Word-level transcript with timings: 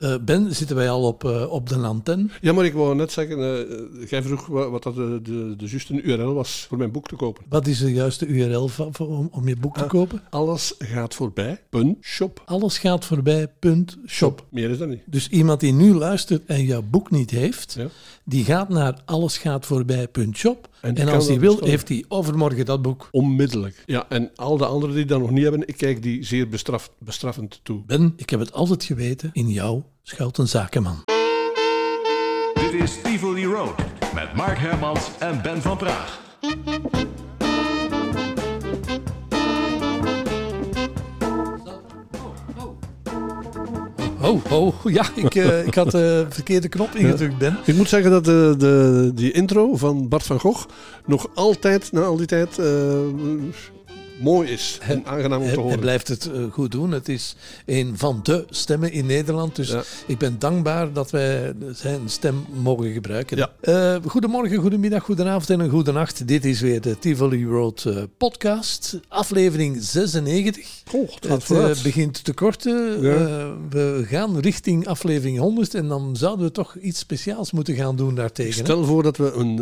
Eh, 0.00 0.14
ben, 0.20 0.54
zitten 0.54 0.76
wij 0.76 0.90
al 0.90 1.02
op, 1.02 1.24
eh, 1.24 1.50
op 1.50 1.68
de 1.68 1.76
antenne? 1.76 2.26
Ja, 2.40 2.52
maar 2.52 2.64
ik 2.64 2.72
wou 2.72 2.94
net 2.94 3.12
zeggen, 3.12 3.38
uh, 3.38 4.08
jij 4.08 4.22
vroeg 4.22 4.46
wat, 4.46 4.82
dat 4.82 4.94
de, 4.94 5.20
de, 5.22 5.54
de 5.56 5.66
juiste 5.68 6.02
URL 6.02 6.34
was 6.34 6.64
voor 6.68 6.78
mijn 6.78 6.90
boek 6.90 7.08
te 7.08 7.16
kopen. 7.16 7.44
Wat 7.48 7.66
is 7.66 7.78
de 7.78 7.92
juiste 7.92 8.26
URL 8.26 8.68
van, 8.68 8.92
om, 8.98 9.28
om 9.32 9.48
je 9.48 9.56
boek 9.56 9.76
te 9.76 9.82
Ah, 9.82 9.88
kopen? 9.88 10.22
Alles 10.30 10.74
gaat 10.78 11.14
voorbij. 11.14 11.60
Punt. 11.70 11.96
Shop. 12.00 12.42
Alles 12.44 12.78
gaat 12.78 13.04
voorbij, 13.04 13.48
punt, 13.58 13.96
shop. 14.06 14.44
Meer 14.50 14.70
is 14.70 14.78
dat 14.78 14.88
niet. 14.88 15.02
Dus 15.06 15.28
iemand 15.28 15.60
die 15.60 15.72
nu 15.72 15.94
luistert 15.94 16.42
en 16.46 16.64
jouw 16.64 16.82
boek 16.82 17.10
niet 17.10 17.30
heeft, 17.30 17.74
Ja. 17.78 17.86
die 18.24 18.44
gaat 18.44 18.68
naar 18.68 19.00
allesgaatvoorbij.shop. 19.04 20.68
En, 20.80 21.08
als 21.08 21.26
hij 21.26 21.38
wil, 21.38 21.48
bestellen. 21.48 21.70
heeft 21.70 21.88
hij 21.88 22.04
overmorgen 22.08 22.64
dat 22.64 22.82
boek. 22.82 23.08
Onmiddellijk. 23.10 23.82
Ja, 23.86 24.06
en 24.08 24.30
al 24.34 24.56
de 24.56 24.66
anderen 24.66 24.94
die 24.94 25.04
dat 25.04 25.20
nog 25.20 25.30
niet 25.30 25.42
hebben, 25.42 25.68
ik 25.68 25.76
kijk 25.76 26.02
die 26.02 26.24
zeer 26.24 26.48
bestraf, 26.48 26.90
bestraffend 26.98 27.60
toe. 27.62 27.82
Ben, 27.86 28.12
ik 28.16 28.30
heb 28.30 28.40
het 28.40 28.52
altijd 28.52 28.84
geweten, 28.84 29.30
in 29.32 29.48
jou 29.48 29.82
schuilt 30.02 30.38
een 30.38 30.48
zakenman. 30.48 31.04
Dit 32.54 32.72
is 32.72 33.00
Tivoli 33.02 33.44
Road 33.44 33.74
met 34.14 34.34
Mark 34.34 34.58
Hermans 34.58 35.10
en 35.18 35.42
Ben 35.42 35.62
van 35.62 35.76
Praag. 35.76 36.20
Oh, 44.28 44.52
oh, 44.52 44.74
ja, 44.84 45.04
ik, 45.24 45.34
eh, 45.34 45.66
ik 45.66 45.74
had 45.74 45.90
de 45.90 46.26
verkeerde 46.28 46.68
knop 46.68 46.94
ingedrukt, 46.94 47.38
Ben. 47.38 47.58
Ik 47.64 47.74
moet 47.74 47.88
zeggen 47.88 48.10
dat 48.10 48.24
de, 48.24 48.54
de, 48.58 49.10
die 49.14 49.32
intro 49.32 49.76
van 49.76 50.08
Bart 50.08 50.22
van 50.22 50.40
Gogh 50.40 50.66
nog 51.06 51.28
altijd, 51.34 51.92
na 51.92 52.00
al 52.00 52.16
die 52.16 52.26
tijd, 52.26 52.58
eh, 52.58 52.66
mooi 54.20 54.48
is. 54.50 54.78
En 54.82 55.04
aangenaam 55.06 55.38
om 55.40 55.44
Hij, 55.44 55.52
te 55.54 55.58
hij 55.60 55.64
horen. 55.64 55.80
blijft 55.80 56.08
het 56.08 56.30
eh, 56.32 56.42
goed 56.50 56.70
doen. 56.70 56.90
Het 56.92 57.08
is 57.08 57.36
een 57.66 57.92
van 57.98 58.20
de 58.22 58.44
stemmen 58.50 58.92
in 58.92 59.06
Nederland. 59.06 59.56
Dus 59.56 59.68
Ja. 59.68 59.82
ik 60.06 60.18
ben 60.18 60.38
dankbaar 60.38 60.92
dat 60.92 61.10
wij 61.10 61.52
zijn 61.72 62.00
stem 62.06 62.44
mogen 62.62 62.92
gebruiken. 62.92 63.36
Ja. 63.36 63.50
Eh, 63.60 63.96
goedemorgen, 64.06 64.56
goedemiddag, 64.58 65.04
goedenavond 65.04 65.50
en 65.50 65.60
een 65.60 65.70
goede 65.70 65.92
nacht. 65.92 66.28
Dit 66.28 66.44
is 66.44 66.60
weer 66.60 66.80
de 66.80 66.98
Tivoli 66.98 67.46
Road 67.46 67.84
eh, 67.84 68.02
podcast. 68.18 69.00
Aflevering 69.08 69.76
96. 69.80 70.66
Oh, 70.92 71.10
het 71.48 71.82
begint 71.82 72.24
te 72.24 72.32
korten. 72.34 73.02
Ja. 73.02 73.52
We 73.70 74.04
gaan 74.06 74.38
richting 74.38 74.86
aflevering 74.86 75.38
100 75.38 75.74
en 75.74 75.88
dan 75.88 76.16
zouden 76.16 76.46
we 76.46 76.52
toch 76.52 76.76
iets 76.76 76.98
speciaals 76.98 77.52
moeten 77.52 77.74
gaan 77.74 77.96
doen 77.96 78.14
daartegen. 78.14 78.64
stel 78.64 78.84
voor 78.84 79.02
dat 79.02 79.16
we 79.16 79.32
een, 79.32 79.58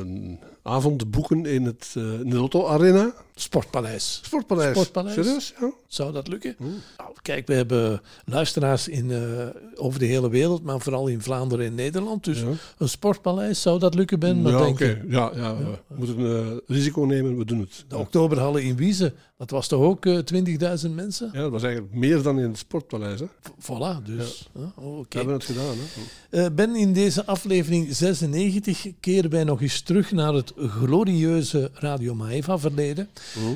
een 0.00 0.38
avond 0.66 1.10
boeken 1.10 1.46
in, 1.46 1.64
het, 1.64 1.94
eh, 1.96 2.02
in 2.20 2.30
de 2.30 2.36
Lotto 2.36 2.66
Arena. 2.66 3.12
Sportpaleis. 3.34 4.20
Sportpaleis. 4.22 4.70
Sportpaleis. 4.72 5.14
Serieus? 5.14 5.54
Ja. 5.60 5.72
Zou 5.86 6.12
dat 6.12 6.28
lukken? 6.28 6.54
Nou, 6.58 7.12
kijk, 7.22 7.46
we 7.46 7.54
hebben 7.54 8.00
luisteraars 8.24 8.88
in, 8.88 9.10
eh, 9.10 9.46
over 9.74 9.98
de 9.98 10.06
hele 10.06 10.28
wereld, 10.30 10.62
maar 10.62 10.80
vooral 10.80 11.06
in 11.06 11.20
Vlaanderen 11.22 11.66
en 11.66 11.74
Nederland. 11.74 12.24
Dus 12.24 12.40
Ja. 12.40 12.46
een 12.78 12.88
sportpaleis, 12.88 13.62
zou 13.62 13.78
dat 13.78 13.94
lukken, 13.94 14.18
Ben? 14.18 14.42
Wat 14.42 14.52
ja, 14.52 14.58
denk 14.58 14.74
oké. 14.74 14.84
je? 14.84 15.00
Ja, 15.08 15.30
ja, 15.34 15.56
we 15.56 15.94
moeten 15.96 16.18
een 16.18 16.60
risico 16.66 17.00
nemen, 17.02 17.36
we 17.38 17.44
doen 17.44 17.60
het. 17.60 17.84
De 17.88 17.96
oktoberhallen 17.96 18.62
in 18.62 18.76
Wiezen, 18.76 19.14
dat 19.36 19.50
was 19.50 19.68
toch 19.68 19.82
ook 19.82 20.06
eh, 20.06 20.18
20.000 20.84 20.90
mensen? 20.90 21.30
Ja, 21.32 21.40
dat 21.40 21.50
was 21.50 21.62
eigenlijk 21.62 21.94
meer 21.94 22.22
dan 22.22 22.38
in 22.38 22.48
het 22.48 22.58
Sportpaleis. 22.58 23.20
Hè. 23.20 23.26
We 23.42 23.50
Voilà, 23.62 24.02
dus. 24.04 24.48
hè, 24.52 24.64
oh, 24.76 24.98
oké. 24.98 25.16
hebben 25.16 25.34
het 25.34 25.44
gedaan. 25.44 25.74
Hè. 26.30 26.44
Eh, 26.44 26.50
ben, 26.54 26.76
in 26.76 26.92
deze 26.92 27.26
aflevering 27.26 27.94
96 27.94 28.86
keren 29.00 29.30
wij 29.30 29.44
nog 29.44 29.62
eens 29.62 29.80
terug 29.80 30.12
naar 30.12 30.34
het 30.34 30.52
glorieuze 30.56 31.70
Radio 31.74 32.14
Maeva 32.14 32.58
verleden. 32.58 33.08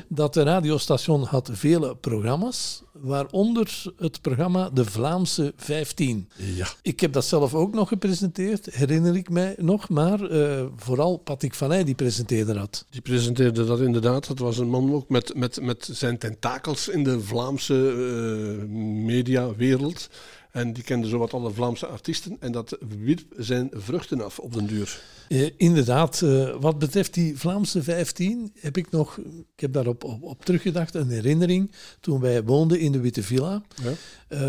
Dat 0.07 0.35
radiostation 0.35 1.23
had 1.23 1.49
vele 1.53 1.95
programma's, 1.95 2.83
waaronder 3.01 3.83
het 3.97 4.21
programma 4.21 4.69
De 4.69 4.85
Vlaamse 4.85 5.53
15. 5.55 6.29
Ja. 6.35 6.67
Ik 6.81 6.99
heb 6.99 7.13
dat 7.13 7.25
zelf 7.25 7.53
ook 7.53 7.73
nog 7.73 7.87
gepresenteerd, 7.87 8.73
herinner 8.73 9.15
ik 9.15 9.29
mij 9.29 9.55
nog, 9.57 9.89
maar 9.89 10.23
eh, 10.23 10.65
vooral 10.75 11.17
Patrick 11.17 11.53
van 11.53 11.71
Eyck 11.71 11.85
die 11.85 11.95
presenteerde 11.95 12.53
dat. 12.53 12.85
Die 12.89 13.01
presenteerde 13.01 13.65
dat 13.65 13.79
inderdaad. 13.79 14.27
Dat 14.27 14.39
was 14.39 14.57
een 14.57 14.69
man 14.69 14.93
ook 14.93 15.09
met, 15.09 15.35
met, 15.35 15.61
met 15.61 15.89
zijn 15.91 16.17
tentakels 16.17 16.87
in 16.87 17.03
de 17.03 17.21
Vlaamse 17.21 17.89
eh, 17.89 18.67
mediawereld. 19.05 20.09
En 20.51 20.73
die 20.73 20.83
kende 20.83 21.07
zowat 21.07 21.33
alle 21.33 21.51
Vlaamse 21.51 21.87
artiesten. 21.87 22.37
En 22.39 22.51
dat 22.51 22.77
wierp 22.99 23.21
zijn 23.37 23.69
vruchten 23.73 24.21
af 24.21 24.39
op 24.39 24.53
den 24.53 24.65
duur. 24.65 25.01
Eh, 25.27 25.49
inderdaad, 25.57 26.21
eh, 26.21 26.55
wat 26.59 26.79
betreft 26.79 27.13
die 27.13 27.37
Vlaamse 27.37 27.83
15 27.83 28.51
heb 28.59 28.77
ik 28.77 28.91
nog, 28.91 29.17
ik 29.55 29.59
heb 29.59 29.73
daarop 29.73 30.03
op, 30.03 30.23
op 30.23 30.45
teruggedacht, 30.45 30.95
een 30.95 31.09
herinnering 31.09 31.71
toen 31.99 32.19
wij 32.19 32.43
woonden 32.43 32.79
in 32.79 32.91
de 32.91 32.99
Witte 32.99 33.23
Villa. 33.23 33.63
Ja. 33.83 33.89
Eh, 34.27 34.39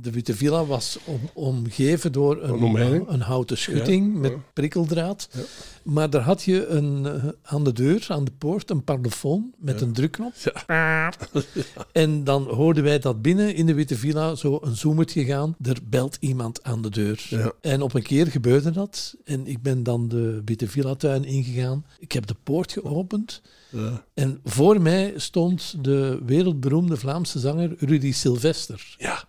de 0.00 0.10
Witte 0.10 0.34
Villa 0.34 0.64
was 0.64 0.98
om, 1.04 1.20
omgeven 1.32 2.12
door 2.12 2.42
een, 2.42 3.12
Een 3.12 3.20
houten 3.20 3.58
schutting 3.58 4.12
Ja, 4.12 4.18
met 4.18 4.52
prikkeldraad. 4.52 5.28
Ja. 5.32 5.40
Maar 5.90 6.10
daar 6.10 6.22
had 6.22 6.42
je 6.42 6.66
een, 6.66 7.06
eh, 7.06 7.28
aan 7.42 7.64
de 7.64 7.72
deur, 7.72 8.06
aan 8.08 8.24
de 8.24 8.32
poort, 8.38 8.70
een 8.70 8.84
parlofoon 8.84 9.54
met 9.58 9.80
een 9.80 9.92
drukknop. 9.92 10.32
En 11.92 12.24
dan 12.24 12.42
hoorden 12.42 12.82
wij 12.82 12.98
dat 12.98 13.22
binnen 13.22 13.54
in 13.54 13.66
de 13.66 13.74
Witte 13.74 13.96
Villa 13.96 14.34
zo 14.34 14.58
een 14.62 14.76
zoemertje 14.76 15.24
gaan. 15.24 15.56
Er 15.62 15.78
belt 15.84 16.16
iemand 16.20 16.62
aan 16.62 16.82
de 16.82 16.90
deur. 16.90 17.26
Ja. 17.28 17.52
En 17.60 17.82
op 17.82 17.94
een 17.94 18.02
keer 18.02 18.26
gebeurde 18.26 18.70
dat. 18.70 19.16
En 19.24 19.46
ik 19.46 19.62
ben 19.62 19.82
dan 19.82 20.08
de 20.08 20.42
Witte 20.44 20.68
Villa 20.68 20.94
tuin 20.94 21.24
ingegaan. 21.24 21.84
Ik 21.98 22.12
heb 22.12 22.26
de 22.26 22.36
poort 22.42 22.72
geopend. 22.72 23.42
Ja. 23.70 24.04
En 24.14 24.40
voor 24.44 24.80
mij 24.80 25.12
stond 25.16 25.84
de 25.84 26.18
wereldberoemde 26.26 26.96
Vlaamse 26.96 27.38
zanger 27.38 27.74
Rudy 27.78 28.12
Sylvester. 28.12 28.94
Ja. 28.98 29.24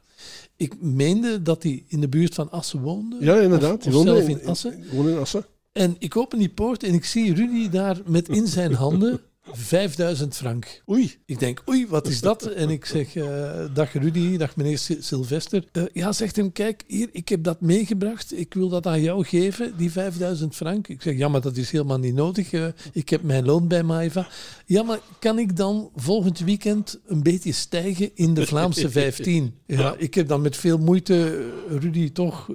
Ik 0.55 0.81
meende 0.81 1.41
dat 1.41 1.63
hij 1.63 1.83
in 1.87 2.01
de 2.01 2.09
buurt 2.09 2.33
van 2.33 2.51
Assen 2.51 2.81
woonde. 2.81 3.17
Ja, 3.19 3.35
inderdaad. 3.35 3.79
Of, 3.79 3.85
of 3.85 3.93
woonde 3.93 4.15
zelf 4.15 4.27
in 4.27 4.45
Assen. 4.45 4.83
woonde 4.91 5.11
in 5.11 5.17
Assen. 5.17 5.45
En 5.71 5.95
ik 5.99 6.17
open 6.17 6.37
die 6.37 6.49
poort 6.49 6.83
en 6.83 6.93
ik 6.93 7.05
zie 7.05 7.33
Rudy 7.33 7.69
daar 7.69 7.97
met 8.05 8.29
in 8.29 8.47
zijn 8.47 8.73
handen 8.73 9.21
5000 9.53 10.35
frank. 10.35 10.81
Oei. 10.89 11.15
Ik 11.25 11.39
denk, 11.39 11.63
oei, 11.69 11.87
wat 11.87 12.07
is 12.07 12.21
dat? 12.21 12.43
En 12.43 12.69
ik 12.69 12.85
zeg, 12.85 13.15
eh, 13.15 13.65
dag 13.73 13.93
Rudy, 13.93 14.37
dag 14.37 14.55
meneer 14.55 14.77
Sil- 14.85 15.01
Sylvester. 15.01 15.65
Eh, 15.71 15.83
ja, 15.93 16.11
zegt 16.11 16.35
hem, 16.35 16.51
kijk, 16.51 16.83
hier, 16.87 17.09
ik 17.11 17.29
heb 17.29 17.43
dat 17.43 17.61
meegebracht. 17.61 18.37
Ik 18.39 18.53
wil 18.53 18.69
dat 18.69 18.87
aan 18.87 19.01
jou 19.01 19.23
geven, 19.25 19.73
die 19.77 19.91
5000 19.91 20.55
frank. 20.55 20.87
Ik 20.87 21.01
zeg, 21.01 21.17
ja, 21.17 21.27
maar 21.27 21.41
dat 21.41 21.57
is 21.57 21.71
helemaal 21.71 21.99
niet 21.99 22.13
nodig. 22.15 22.51
Eh, 22.53 22.65
ik 22.93 23.09
heb 23.09 23.23
mijn 23.23 23.45
loon 23.45 23.67
bij 23.67 23.83
Maiva. 23.83 24.27
Ja, 24.65 24.83
maar 24.83 24.99
kan 25.19 25.39
ik 25.39 25.55
dan 25.55 25.89
volgend 25.95 26.39
weekend 26.39 26.99
een 27.05 27.23
beetje 27.23 27.51
stijgen 27.51 28.11
in 28.13 28.33
de 28.33 28.45
Vlaamse 28.45 28.89
15? 28.99 29.53
Ja, 29.65 29.95
ik 29.97 30.13
heb 30.13 30.27
dan 30.27 30.41
met 30.41 30.57
veel 30.57 30.77
moeite 30.77 31.49
Rudy 31.69 32.11
toch 32.11 32.49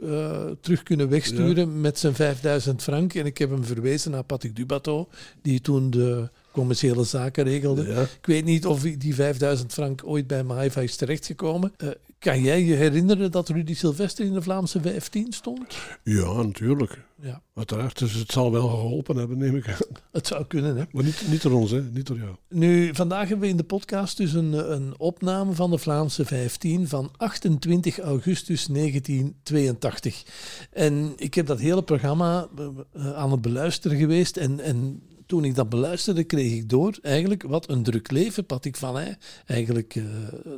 terug 0.61 0.83
kunnen 0.83 1.09
wegsturen 1.09 1.81
met 1.81 1.99
zijn 1.99 2.15
5000 2.15 2.83
frank. 2.83 3.15
En 3.15 3.27
ik 3.27 3.39
heb 3.39 3.51
hem 3.51 3.65
verwezen 3.65 4.11
naar 4.11 4.25
Patrick 4.25 4.57
Dubato, 4.57 5.09
die 5.43 5.61
toen 5.61 5.91
de 5.91 6.31
commerciële 6.57 7.05
zaken 7.05 7.45
regelde. 7.45 7.87
Ja. 7.87 8.01
Ik 8.01 8.27
weet 8.27 8.45
niet 8.45 8.67
of 8.67 8.83
die 8.83 9.15
5000 9.15 9.73
frank 9.73 10.03
ooit 10.05 10.27
bij 10.27 10.45
Maiva 10.45 10.81
is 10.81 10.97
terechtgekomen. 10.97 11.73
Eh, 11.77 11.89
kan 12.19 12.43
jij 12.43 12.65
je 12.65 12.75
herinneren 12.75 13.31
dat 13.31 13.49
Rudy 13.49 13.75
Sylvester 13.75 14.25
in 14.25 14.33
de 14.33 14.43
Vlaamse 14.43 14.81
15 14.81 15.33
stond? 15.33 15.77
Ja, 16.03 16.43
natuurlijk. 16.43 17.05
Ja, 17.21 17.43
Uiteraard. 17.55 17.99
Dus 17.99 18.13
het 18.13 18.33
zal 18.33 18.53
wel 18.53 18.69
geholpen 18.69 19.17
hebben, 19.17 19.39
neem 19.39 19.57
ik 19.57 19.69
aan. 19.69 19.77
het 20.13 20.27
zou 20.27 20.45
kunnen, 20.45 20.77
hè? 20.77 20.85
Maar 20.91 21.05
niet, 21.05 21.25
niet 21.29 21.43
door 21.43 21.53
ons, 21.53 21.71
hè. 21.71 21.83
Niet 21.83 22.07
door 22.07 22.17
jou. 22.17 22.37
Nu, 22.49 22.95
vandaag 22.95 23.29
hebben 23.29 23.41
we 23.41 23.51
in 23.51 23.57
de 23.57 23.65
podcast 23.65 24.17
dus 24.17 24.33
een, 24.33 24.73
een 24.73 24.95
opname 24.99 25.53
van 25.53 25.71
de 25.71 25.79
Vlaamse 25.79 26.25
15 26.25 26.89
van 26.89 27.11
28 27.17 27.99
augustus 27.99 28.67
1982. 28.67 30.23
En 30.71 31.13
ik 31.17 31.35
heb 31.35 31.47
dat 31.47 31.61
hele 31.61 31.83
programma 31.83 32.49
eh, 32.93 33.13
aan 33.13 33.31
het 33.31 33.41
beluisteren 33.41 33.99
geweest 33.99 34.37
en... 34.37 34.61
en 34.61 35.03
toen 35.27 35.45
ik 35.45 35.55
dat 35.55 35.69
beluisterde, 35.69 36.25
kreeg 36.25 36.53
ik 36.53 36.69
door 36.69 36.99
eigenlijk 37.03 37.43
wat 37.43 37.69
een 37.71 37.83
druk 37.83 38.11
leven 38.11 38.47
Patrick 38.47 38.77
van 38.77 38.99
Eyck 38.99 39.17
eigenlijk 39.47 39.95
eh 39.97 40.03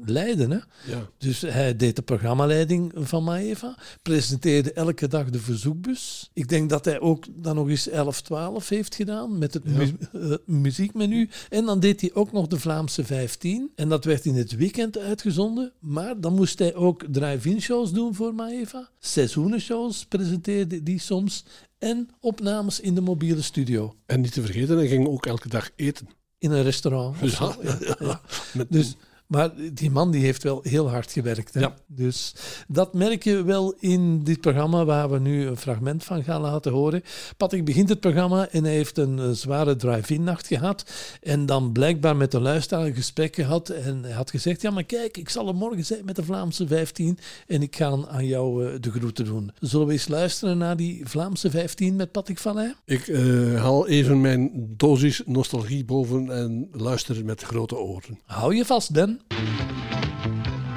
leidde. 0.04 0.42
Hè? 0.48 0.92
Ja. 0.92 1.08
Dus 1.18 1.40
hij 1.40 1.76
deed 1.76 1.96
de 1.96 2.02
programmaleiding 2.02 2.92
van 2.96 3.24
Maeva, 3.24 3.76
presenteerde 4.02 4.72
elke 4.72 5.08
dag 5.08 5.30
de 5.30 5.38
verzoekbus. 5.38 6.30
Ik 6.32 6.48
denk 6.48 6.70
dat 6.70 6.84
hij 6.84 7.00
ook 7.00 7.24
dan 7.34 7.54
nog 7.54 7.68
eens 7.68 7.88
11-12 7.88 8.68
heeft 8.68 8.94
gedaan 8.94 9.38
met 9.38 9.54
het 9.54 9.64
mu- 9.64 9.96
eh, 10.12 10.34
muziekmenu. 10.46 11.28
En 11.48 11.64
dan 11.64 11.80
deed 11.80 12.00
hij 12.00 12.10
ook 12.14 12.32
nog 12.32 12.46
de 12.46 12.58
Vlaamse 12.58 13.04
15. 13.04 13.70
En 13.74 13.88
dat 13.88 14.04
werd 14.04 14.24
in 14.24 14.34
het 14.34 14.56
weekend 14.56 14.98
uitgezonden. 14.98 15.72
Maar 15.80 16.20
dan 16.20 16.34
moest 16.34 16.58
hij 16.58 16.74
ook 16.74 17.04
drive-in 17.10 17.60
shows 17.60 17.92
doen 17.92 18.14
voor 18.14 18.34
Maeva. 18.34 18.88
Seizoenenshows 18.98 20.04
presenteerde 20.06 20.82
die 20.82 20.98
soms. 21.00 21.44
En 21.78 22.08
opnames 22.20 22.80
in 22.80 22.94
de 22.94 23.00
mobiele 23.00 23.42
studio. 23.42 23.94
En 24.06 24.20
niet 24.20 24.32
te 24.32 24.42
vergeten, 24.42 24.76
hij 24.76 24.88
ging 24.88 25.06
ook 25.06 25.26
elke 25.26 25.48
dag 25.48 25.70
eten. 25.76 26.08
In 26.38 26.50
een 26.50 26.62
restaurant. 26.62 27.16
Ja, 27.38 27.56
ja, 27.62 27.96
ja. 27.98 28.20
Met, 28.54 28.72
Dus 28.72 28.96
Maar 29.28 29.50
die 29.72 29.90
man 29.90 30.10
die 30.10 30.24
heeft 30.24 30.42
wel 30.42 30.60
heel 30.62 30.90
hard 30.90 31.12
gewerkt. 31.12 31.54
Hè? 31.54 31.60
Ja. 31.60 31.74
Dus 31.86 32.34
dat 32.68 32.94
merk 32.94 33.24
je 33.24 33.42
wel 33.42 33.74
in 33.78 34.24
dit 34.24 34.40
programma 34.40 34.84
waar 34.84 35.10
we 35.10 35.18
nu 35.18 35.46
een 35.46 35.56
fragment 35.56 36.04
van 36.04 36.24
gaan 36.24 36.40
laten 36.40 36.72
horen. 36.72 37.02
Patrick 37.36 37.64
begint 37.64 37.88
het 37.88 38.00
programma 38.00 38.48
en 38.48 38.64
hij 38.64 38.72
heeft 38.72 38.98
een 38.98 39.18
eh, 39.18 39.30
zware 39.30 39.76
drive-in 39.76 40.24
nacht 40.24 40.46
gehad. 40.46 40.90
En 41.22 41.46
dan 41.46 41.72
blijkbaar 41.72 42.16
met 42.16 42.30
de 42.30 42.40
luisteraar 42.40 42.86
een 42.86 42.94
gesprek 42.94 43.34
gehad. 43.34 43.68
En 43.68 44.02
hij 44.02 44.12
had 44.12 44.30
gezegd, 44.30 44.62
ja 44.62 44.70
maar 44.70 44.84
kijk, 44.84 45.16
ik 45.16 45.28
zal 45.28 45.48
er 45.48 45.54
morgen 45.54 45.84
zijn 45.84 46.04
met 46.04 46.16
de 46.16 46.24
Vlaamse 46.24 46.66
15 46.66 47.18
en 47.46 47.62
ik 47.62 47.76
ga 47.76 47.98
aan 48.08 48.26
jou 48.26 48.66
eh, 48.66 48.80
de 48.80 48.90
groeten 48.90 49.24
doen. 49.24 49.50
Zullen 49.60 49.86
we 49.86 49.92
eens 49.92 50.08
luisteren 50.08 50.58
naar 50.58 50.76
die 50.76 51.00
Vlaamse 51.04 51.50
15 51.50 51.96
met 51.96 52.12
Patrick 52.12 52.38
van 52.38 52.56
Heij? 52.56 52.74
Ik 52.84 53.08
eh, 53.08 53.62
haal 53.62 53.88
even 53.88 54.20
mijn 54.20 54.50
dosis 54.76 55.22
nostalgie 55.26 55.84
boven 55.84 56.32
en 56.32 56.68
luister 56.72 57.24
met 57.24 57.42
grote 57.42 57.76
oren. 57.76 58.18
Hou 58.24 58.54
je 58.54 58.64
vast, 58.64 58.92
Ben. 58.92 59.17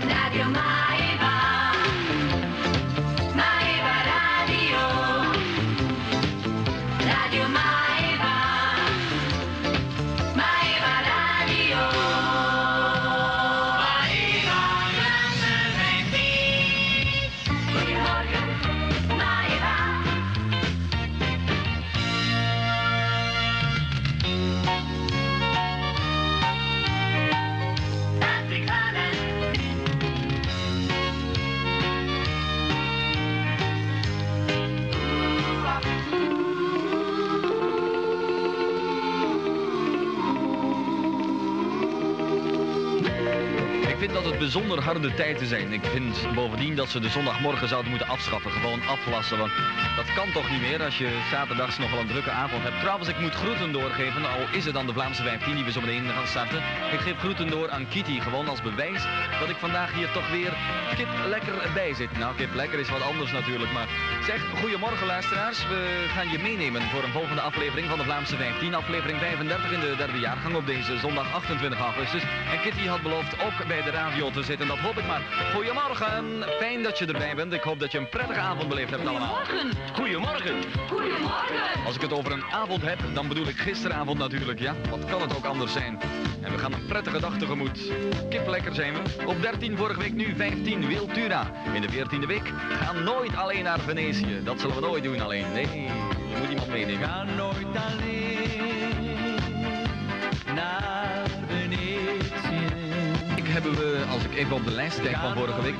Radio 0.07 0.49
vind 44.51 44.60
dat 44.60 44.60
het 44.60 44.60
bijzonder 44.75 45.01
harde 45.01 45.23
tijden 45.23 45.47
zijn. 45.47 45.73
Ik 45.73 45.85
vind 45.85 46.33
bovendien 46.35 46.75
dat 46.75 46.89
ze 46.89 47.00
de 47.00 47.09
zondagmorgen 47.09 47.68
zouden 47.68 47.89
moeten 47.89 48.09
afschaffen. 48.09 48.51
Gewoon 48.51 48.81
aflassen. 48.88 49.38
Want 49.38 49.51
dat 49.95 50.13
kan 50.13 50.31
toch 50.31 50.51
niet 50.51 50.62
meer 50.62 50.83
als 50.83 50.97
je 50.97 51.09
zaterdags 51.31 51.77
nog 51.77 51.91
wel 51.91 52.00
een 52.00 52.07
drukke 52.07 52.29
avond 52.29 52.63
hebt. 52.63 52.79
Trouwens, 52.79 53.09
ik 53.09 53.19
moet 53.19 53.33
groeten 53.33 53.71
doorgeven. 53.71 54.25
Al 54.25 54.45
is 54.51 54.65
het 54.65 54.73
dan 54.73 54.85
de 54.85 54.94
Vlaamse 54.94 55.23
15 55.23 55.56
die 55.56 55.63
we 55.63 55.71
zo 55.71 55.81
meteen 55.81 56.09
gaan 56.09 56.27
starten. 56.27 56.57
Ik 56.91 57.00
geef 57.00 57.18
groeten 57.18 57.50
door 57.50 57.69
aan 57.69 57.88
Kitty. 57.88 58.19
Gewoon 58.19 58.47
als 58.47 58.62
bewijs 58.62 59.03
dat 59.39 59.50
ik 59.50 59.56
vandaag 59.56 59.94
hier 59.94 60.12
toch 60.12 60.29
weer 60.29 60.53
kip 60.95 61.07
lekker 61.27 61.53
bij 61.74 61.94
zit. 61.94 62.17
Nou, 62.17 62.35
kip 62.35 62.53
lekker 62.53 62.79
is 62.79 62.89
wat 62.89 63.01
anders 63.01 63.31
natuurlijk. 63.31 63.71
Maar 63.71 63.88
zeg, 64.25 64.41
goedemorgen 64.59 65.07
luisteraars. 65.07 65.67
We 65.67 66.06
gaan 66.15 66.29
je 66.29 66.39
meenemen 66.39 66.81
voor 66.81 67.03
een 67.03 67.17
volgende 67.19 67.41
aflevering 67.41 67.88
van 67.88 67.97
de 67.97 68.03
Vlaamse 68.03 68.35
15. 68.35 68.74
Aflevering 68.74 69.19
35 69.19 69.71
in 69.71 69.79
de 69.79 69.95
derde 69.97 70.19
jaargang 70.19 70.56
op 70.56 70.65
deze 70.65 70.97
zondag 71.00 71.33
28 71.33 71.79
augustus. 71.79 72.24
En 72.51 72.62
Kitty 72.62 72.85
had 72.88 73.01
beloofd 73.01 73.33
ook 73.45 73.67
bij 73.67 73.81
de 73.81 73.89
radio 73.89 74.31
te 74.31 74.44
zitten. 74.44 74.60
Dat 74.67 74.77
hoop 74.77 74.97
ik 74.97 75.07
maar. 75.07 75.21
Goedemorgen. 75.53 76.43
Fijn 76.59 76.83
dat 76.83 76.97
je 76.97 77.05
erbij 77.05 77.35
bent. 77.35 77.53
Ik 77.53 77.61
hoop 77.61 77.79
dat 77.79 77.91
je 77.91 77.97
een 77.97 78.09
prettige 78.09 78.39
avond 78.39 78.67
beleefd 78.69 78.89
hebt 78.89 79.07
allemaal. 79.07 79.35
Goedemorgen. 79.35 79.93
Goedemorgen. 79.93 80.55
Goedemorgen. 80.89 81.85
Als 81.85 81.95
ik 81.95 82.01
het 82.01 82.13
over 82.13 82.31
een 82.31 82.43
avond 82.43 82.81
heb, 82.81 82.99
dan 83.13 83.27
bedoel 83.27 83.47
ik 83.47 83.57
gisteravond 83.57 84.17
natuurlijk. 84.17 84.59
Ja, 84.59 84.75
wat 84.89 85.05
kan 85.05 85.21
het 85.21 85.35
ook 85.35 85.45
anders 85.45 85.71
zijn? 85.71 85.99
En 86.41 86.51
we 86.51 86.57
gaan 86.57 86.73
een 86.73 86.85
prettige 86.85 87.19
dag 87.19 87.37
tegemoet. 87.37 87.91
Kip 88.29 88.47
lekker 88.47 88.75
zijn 88.75 88.93
we. 88.93 89.25
Op 89.25 89.41
13 89.41 89.77
vorige 89.77 89.99
week, 89.99 90.13
nu 90.13 90.35
15 90.35 90.87
Wiltura. 90.87 91.51
In 91.73 91.81
de 91.81 91.89
14e 91.89 92.27
week 92.27 92.51
gaan 92.81 93.03
nooit 93.03 93.35
alleen 93.35 93.63
naar 93.63 93.79
Venetië. 93.79 94.43
Dat 94.43 94.59
zullen 94.59 94.75
we 94.75 94.81
nooit 94.81 95.03
doen 95.03 95.21
alleen. 95.21 95.51
Nee, 95.53 95.67
je 95.71 96.35
moet 96.39 96.49
iemand 96.49 96.67
meenemen. 96.67 97.07
Ga 97.07 97.23
nooit 97.23 97.75
alleen 97.75 98.20
hebben 103.61 103.91
we, 103.91 104.05
als 104.11 104.23
ik 104.23 104.35
even 104.35 104.55
op 104.55 104.63
de 104.65 104.71
lijst 104.71 105.01
kijk 105.01 105.15
van 105.15 105.33
vorige 105.33 105.61
week, 105.61 105.75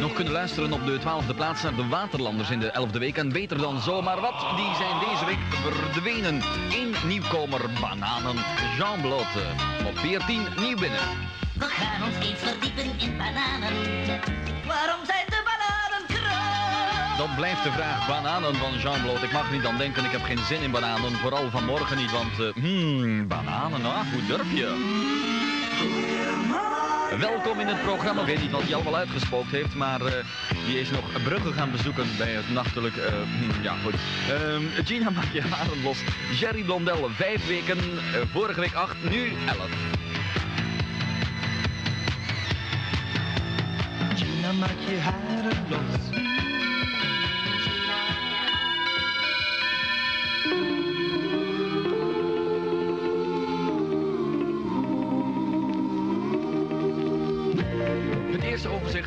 nog 0.00 0.12
kunnen 0.12 0.32
luisteren 0.32 0.72
op 0.72 0.86
de 0.86 1.00
12e 1.00 1.36
plaats 1.36 1.62
naar 1.62 1.74
de 1.74 1.88
Waterlanders 1.88 2.50
in 2.50 2.60
de 2.60 2.86
11e 2.86 2.98
week. 2.98 3.16
En 3.16 3.32
beter 3.32 3.58
dan 3.58 3.80
zo, 3.80 4.02
maar 4.02 4.20
wat, 4.20 4.44
die 4.56 4.74
zijn 4.74 4.98
deze 5.10 5.24
week 5.24 5.38
verdwenen. 5.50 6.40
Eén 6.70 6.94
nieuwkomer, 7.06 7.60
Bananen, 7.80 8.36
Jean 8.78 9.00
Blote. 9.00 9.42
Op 9.86 9.98
14 9.98 10.46
nieuw 10.60 10.76
binnen. 10.76 11.00
We 11.54 11.64
gaan 11.64 12.02
ons 12.08 12.26
eens 12.26 12.38
verdiepen 12.38 12.98
in 12.98 13.16
bananen. 13.16 13.72
Waarom 14.66 15.00
zijn 15.06 15.26
de 15.26 15.42
bananen 15.50 16.02
kroon? 16.06 17.16
Dat 17.26 17.36
blijft 17.36 17.62
de 17.62 17.72
vraag. 17.72 18.06
Bananen 18.06 18.54
van 18.54 18.78
Jean 18.78 19.02
Bloot. 19.02 19.22
Ik 19.22 19.32
mag 19.32 19.52
niet 19.52 19.64
aan 19.64 19.78
denken, 19.78 20.04
ik 20.04 20.10
heb 20.10 20.22
geen 20.22 20.44
zin 20.48 20.62
in 20.62 20.70
bananen. 20.70 21.12
Vooral 21.12 21.50
vanmorgen 21.50 21.96
niet, 21.96 22.10
want... 22.10 22.40
eh, 22.40 22.62
hmm, 22.62 23.28
bananen, 23.28 23.84
ah, 23.84 24.12
hoe 24.12 24.26
durf 24.26 24.52
je? 24.54 26.31
Welkom 27.18 27.60
in 27.60 27.66
het 27.66 27.82
programma. 27.82 28.20
Ik 28.20 28.26
weet 28.26 28.40
niet 28.40 28.50
wat 28.50 28.62
hij 28.62 28.74
allemaal 28.74 28.96
uitgespookt 28.96 29.50
heeft, 29.50 29.74
maar 29.74 30.00
eh, 30.00 30.12
die 30.66 30.80
is 30.80 30.90
nog 30.90 31.22
Brugge 31.22 31.52
gaan 31.52 31.70
bezoeken 31.70 32.06
bij 32.18 32.30
het 32.30 32.50
nachtelijk... 32.50 32.96
eh, 32.96 33.12
hmm, 33.12 33.62
ja, 33.62 33.74
goed. 33.82 33.94
Ehm, 34.28 34.84
Gina 34.84 35.10
maak 35.10 35.32
je 35.32 35.42
haren 35.42 35.82
los. 35.82 35.98
Jerry 36.40 36.62
Blondel, 36.62 37.08
vijf 37.10 37.46
weken. 37.46 37.78
eh, 37.78 38.20
vorige 38.32 38.60
week 38.60 38.74
acht, 38.74 38.96
nu 39.10 39.32
elf. 39.46 39.70
Gina, 44.14 44.52
maak 44.52 44.78
je 44.88 44.98
haren 45.00 45.66
los. 45.68 46.31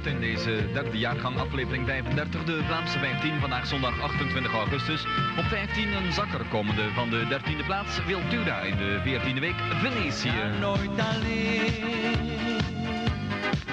In 0.04 0.20
deze 0.20 0.70
derde 0.74 0.98
jaargang, 0.98 1.40
aflevering 1.40 1.86
35, 1.86 2.44
de 2.44 2.64
Vlaamse 2.66 3.00
15, 3.00 3.40
vandaag 3.40 3.68
zondag 3.68 4.02
28 4.02 4.54
augustus. 4.54 5.06
Op 5.38 5.44
15 5.44 5.94
een 5.94 6.14
zakker 6.14 6.46
komende 6.50 6.90
van 6.94 7.10
de 7.10 7.28
13e 7.30 7.66
plaats, 7.66 8.06
Wiltura 8.06 8.60
in 8.60 8.78
de 8.78 9.02
14e 9.06 9.40
week, 9.40 9.56
Venetië. 9.82 10.30
Ga 10.30 10.60
nooit 10.60 11.00
alleen 11.00 12.60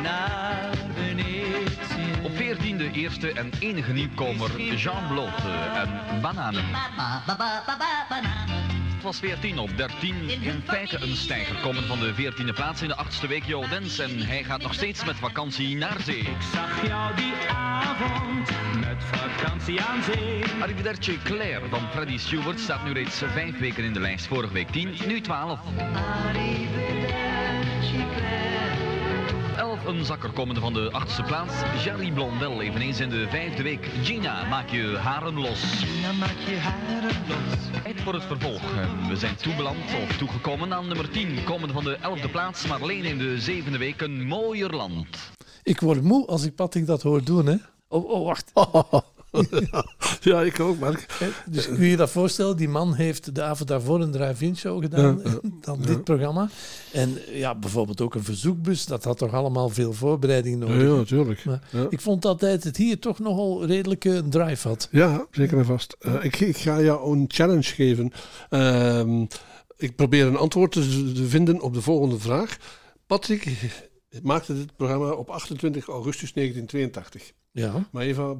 naar 0.02 0.70
Venetië. 0.94 2.22
Op 2.22 2.36
14 2.36 2.78
de 2.78 2.90
eerste 2.90 3.32
en 3.32 3.50
enige 3.58 3.92
nieuwkomer, 3.92 4.60
Jean 4.60 5.06
Blote 5.08 5.50
en 5.74 6.20
Bananen. 6.20 6.64
Ba, 6.72 6.88
ba, 6.96 7.22
ba, 7.26 7.36
ba, 7.36 7.62
ba, 7.66 7.76
ba, 7.76 8.06
bananen. 8.08 8.61
Het 9.02 9.10
was 9.10 9.20
14 9.20 9.58
op 9.58 9.76
13, 9.76 10.28
in 10.28 10.62
feite 10.64 10.96
een 11.00 11.16
stijger 11.16 11.56
komen 11.56 11.82
van 11.82 11.98
de 12.00 12.12
14e 12.14 12.54
plaats 12.54 12.82
in 12.82 12.88
de 12.88 12.96
achtste 12.96 13.26
week, 13.26 13.44
Jo 13.44 13.68
Dens. 13.68 13.98
En 13.98 14.20
hij 14.20 14.44
gaat 14.44 14.62
nog 14.62 14.74
steeds 14.74 15.04
met 15.04 15.16
vakantie 15.16 15.76
naar 15.76 16.00
zee. 16.00 16.18
Ik 16.18 16.42
zag 16.52 16.86
jou 16.86 17.14
die 17.16 17.32
avond 17.48 18.50
met 18.80 19.04
vakantie 19.04 19.80
aan 19.80 20.02
zee. 20.02 20.42
Arrivederci 20.60 21.18
Claire 21.24 21.68
van 21.68 21.90
Freddy 21.90 22.18
Stewart 22.18 22.60
staat 22.60 22.84
nu 22.84 22.92
reeds 22.92 23.22
vijf 23.32 23.58
weken 23.58 23.84
in 23.84 23.92
de 23.92 24.00
lijst. 24.00 24.26
Vorige 24.26 24.52
week 24.52 24.70
10, 24.70 24.96
nu 25.06 25.20
12. 25.20 25.60
Arrivederci, 26.26 28.06
Claire. 28.16 28.61
11 29.56 29.84
een 29.84 30.04
zakker 30.04 30.30
komende 30.30 30.60
van 30.60 30.72
de 30.72 30.88
achtste 30.92 31.22
plaats. 31.22 31.54
Jerry 31.84 32.12
Blondel 32.12 32.62
eveneens 32.62 33.00
in 33.00 33.08
de 33.08 33.26
vijfde 33.28 33.62
week. 33.62 33.84
Gina, 34.02 34.48
maak 34.48 34.68
je 34.68 34.96
haren 34.96 35.34
los. 35.34 35.60
Gina, 35.62 36.12
maak 36.12 36.36
je 36.46 36.56
haren 36.56 37.16
los. 37.28 37.82
Tijd 37.82 38.00
voor 38.00 38.14
het 38.14 38.22
vervolg. 38.22 38.62
We 39.08 39.16
zijn 39.16 39.36
toebeland 39.36 39.84
of 40.02 40.16
toegekomen 40.16 40.74
aan 40.74 40.86
nummer 40.86 41.10
10. 41.10 41.44
Komende 41.44 41.74
van 41.74 41.84
de 41.84 41.96
elfde 41.96 42.28
plaats, 42.28 42.66
maar 42.66 42.82
alleen 42.82 43.04
in 43.04 43.18
de 43.18 43.40
zevende 43.40 43.78
week 43.78 44.00
een 44.00 44.26
mooier 44.26 44.70
land. 44.70 45.06
Ik 45.62 45.80
word 45.80 46.02
moe 46.02 46.26
als 46.26 46.44
ik 46.44 46.54
Patrick 46.54 46.86
dat 46.86 47.02
hoor 47.02 47.24
doen. 47.24 47.46
Hè? 47.46 47.56
Oh, 47.88 48.10
oh, 48.10 48.26
wacht. 48.26 48.52
ja, 50.20 50.42
ik 50.42 50.60
ook, 50.60 50.78
Mark. 50.78 51.06
Dus 51.46 51.66
kun 51.66 51.84
je 51.84 51.90
je 51.90 51.96
dat 51.96 52.10
voorstellen? 52.10 52.56
Die 52.56 52.68
man 52.68 52.94
heeft 52.94 53.34
de 53.34 53.42
avond 53.42 53.68
daarvoor 53.68 54.00
een 54.00 54.10
drive-in 54.10 54.56
show 54.56 54.82
gedaan. 54.82 55.20
Ja, 55.24 55.30
ja, 55.30 55.50
dan 55.60 55.80
dit 55.80 56.04
programma. 56.04 56.48
En 56.92 57.18
ja, 57.30 57.54
bijvoorbeeld 57.54 58.00
ook 58.00 58.14
een 58.14 58.24
verzoekbus. 58.24 58.86
Dat 58.86 59.04
had 59.04 59.18
toch 59.18 59.32
allemaal 59.32 59.68
veel 59.68 59.92
voorbereiding 59.92 60.58
nodig. 60.58 60.82
ja, 60.82 60.94
natuurlijk. 60.94 61.44
Ja. 61.70 61.86
ik 61.88 62.00
vond 62.00 62.24
altijd 62.24 62.64
het 62.64 62.76
hier 62.76 62.98
toch 62.98 63.18
nogal 63.18 63.66
redelijk 63.66 64.04
een 64.04 64.30
drive 64.30 64.68
had. 64.68 64.88
Ja, 64.90 65.26
zeker 65.30 65.58
en 65.58 65.64
vast. 65.64 65.96
Eh, 65.98 66.24
ik, 66.24 66.40
ik 66.40 66.56
ga 66.56 66.80
jou 66.80 67.16
een 67.16 67.24
challenge 67.28 67.62
geven. 67.62 68.12
Ehm, 68.48 69.24
ik 69.76 69.96
probeer 69.96 70.26
een 70.26 70.36
antwoord 70.36 70.72
te, 70.72 71.12
te 71.14 71.26
vinden 71.26 71.60
op 71.60 71.74
de 71.74 71.82
volgende 71.82 72.18
vraag. 72.18 72.56
Patrick 73.06 73.56
maakte 74.22 74.54
dit 74.54 74.76
programma 74.76 75.10
op 75.10 75.30
28 75.30 75.86
augustus 75.86 76.32
1982. 76.32 77.32
Ja. 77.52 77.88
Maar 77.90 78.02
Eva 78.02 78.36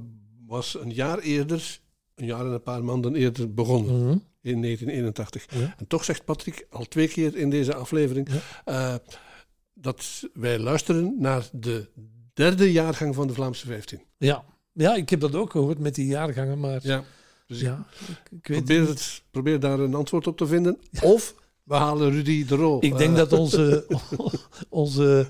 was 0.47 0.77
een 0.81 0.93
jaar 0.93 1.19
eerder, 1.19 1.81
een 2.15 2.27
jaar 2.27 2.47
en 2.47 2.53
een 2.53 2.63
paar 2.63 2.85
maanden 2.85 3.15
eerder 3.15 3.55
begonnen. 3.55 3.95
Mhm. 3.95 4.19
In 4.41 4.61
1981. 4.63 5.47
Ja. 5.51 5.75
En 5.79 5.87
toch 5.87 6.05
zegt 6.05 6.25
Patrick 6.25 6.67
al 6.71 6.85
twee 6.85 7.09
keer 7.09 7.37
in 7.37 7.51
deze 7.51 7.75
aflevering. 7.75 8.29
Ja. 8.31 8.41
eh, 8.65 8.99
dat 9.75 10.29
wij 10.33 10.59
luisteren 10.59 11.15
naar 11.19 11.49
de 11.53 11.89
derde 12.35 12.73
jaargang 12.73 13.15
van 13.15 13.27
de 13.27 13.35
Vlaamse 13.35 13.67
15. 13.67 14.01
Ja. 14.19 14.45
ja, 14.73 14.95
ik 14.95 15.11
heb 15.11 15.21
dat 15.21 15.35
ook 15.35 15.51
gehoord 15.51 15.79
met 15.79 15.95
die 15.95 16.07
jaargangen, 16.07 16.61
maar 16.61 16.81
ja, 16.83 16.95
Ja. 16.97 17.05
Dus 17.47 17.63
ik, 17.63 17.71
ik 18.31 18.47
weet 18.47 18.65
probeer, 18.65 18.89
het, 18.89 19.23
probeer 19.31 19.61
daar 19.61 19.79
een 19.79 19.95
antwoord 19.95 20.27
op 20.27 20.37
te 20.37 20.47
vinden. 20.47 20.79
Of 21.03 21.35
we 21.65 21.75
halen 21.75 22.11
Rudy 22.11 22.45
de 22.47 22.55
Roo. 22.57 22.77
Ik 22.81 22.97
denk 22.97 23.11
Eh, 23.11 23.17
dat 23.17 23.33
onze, 23.33 23.87
onze 24.69 25.27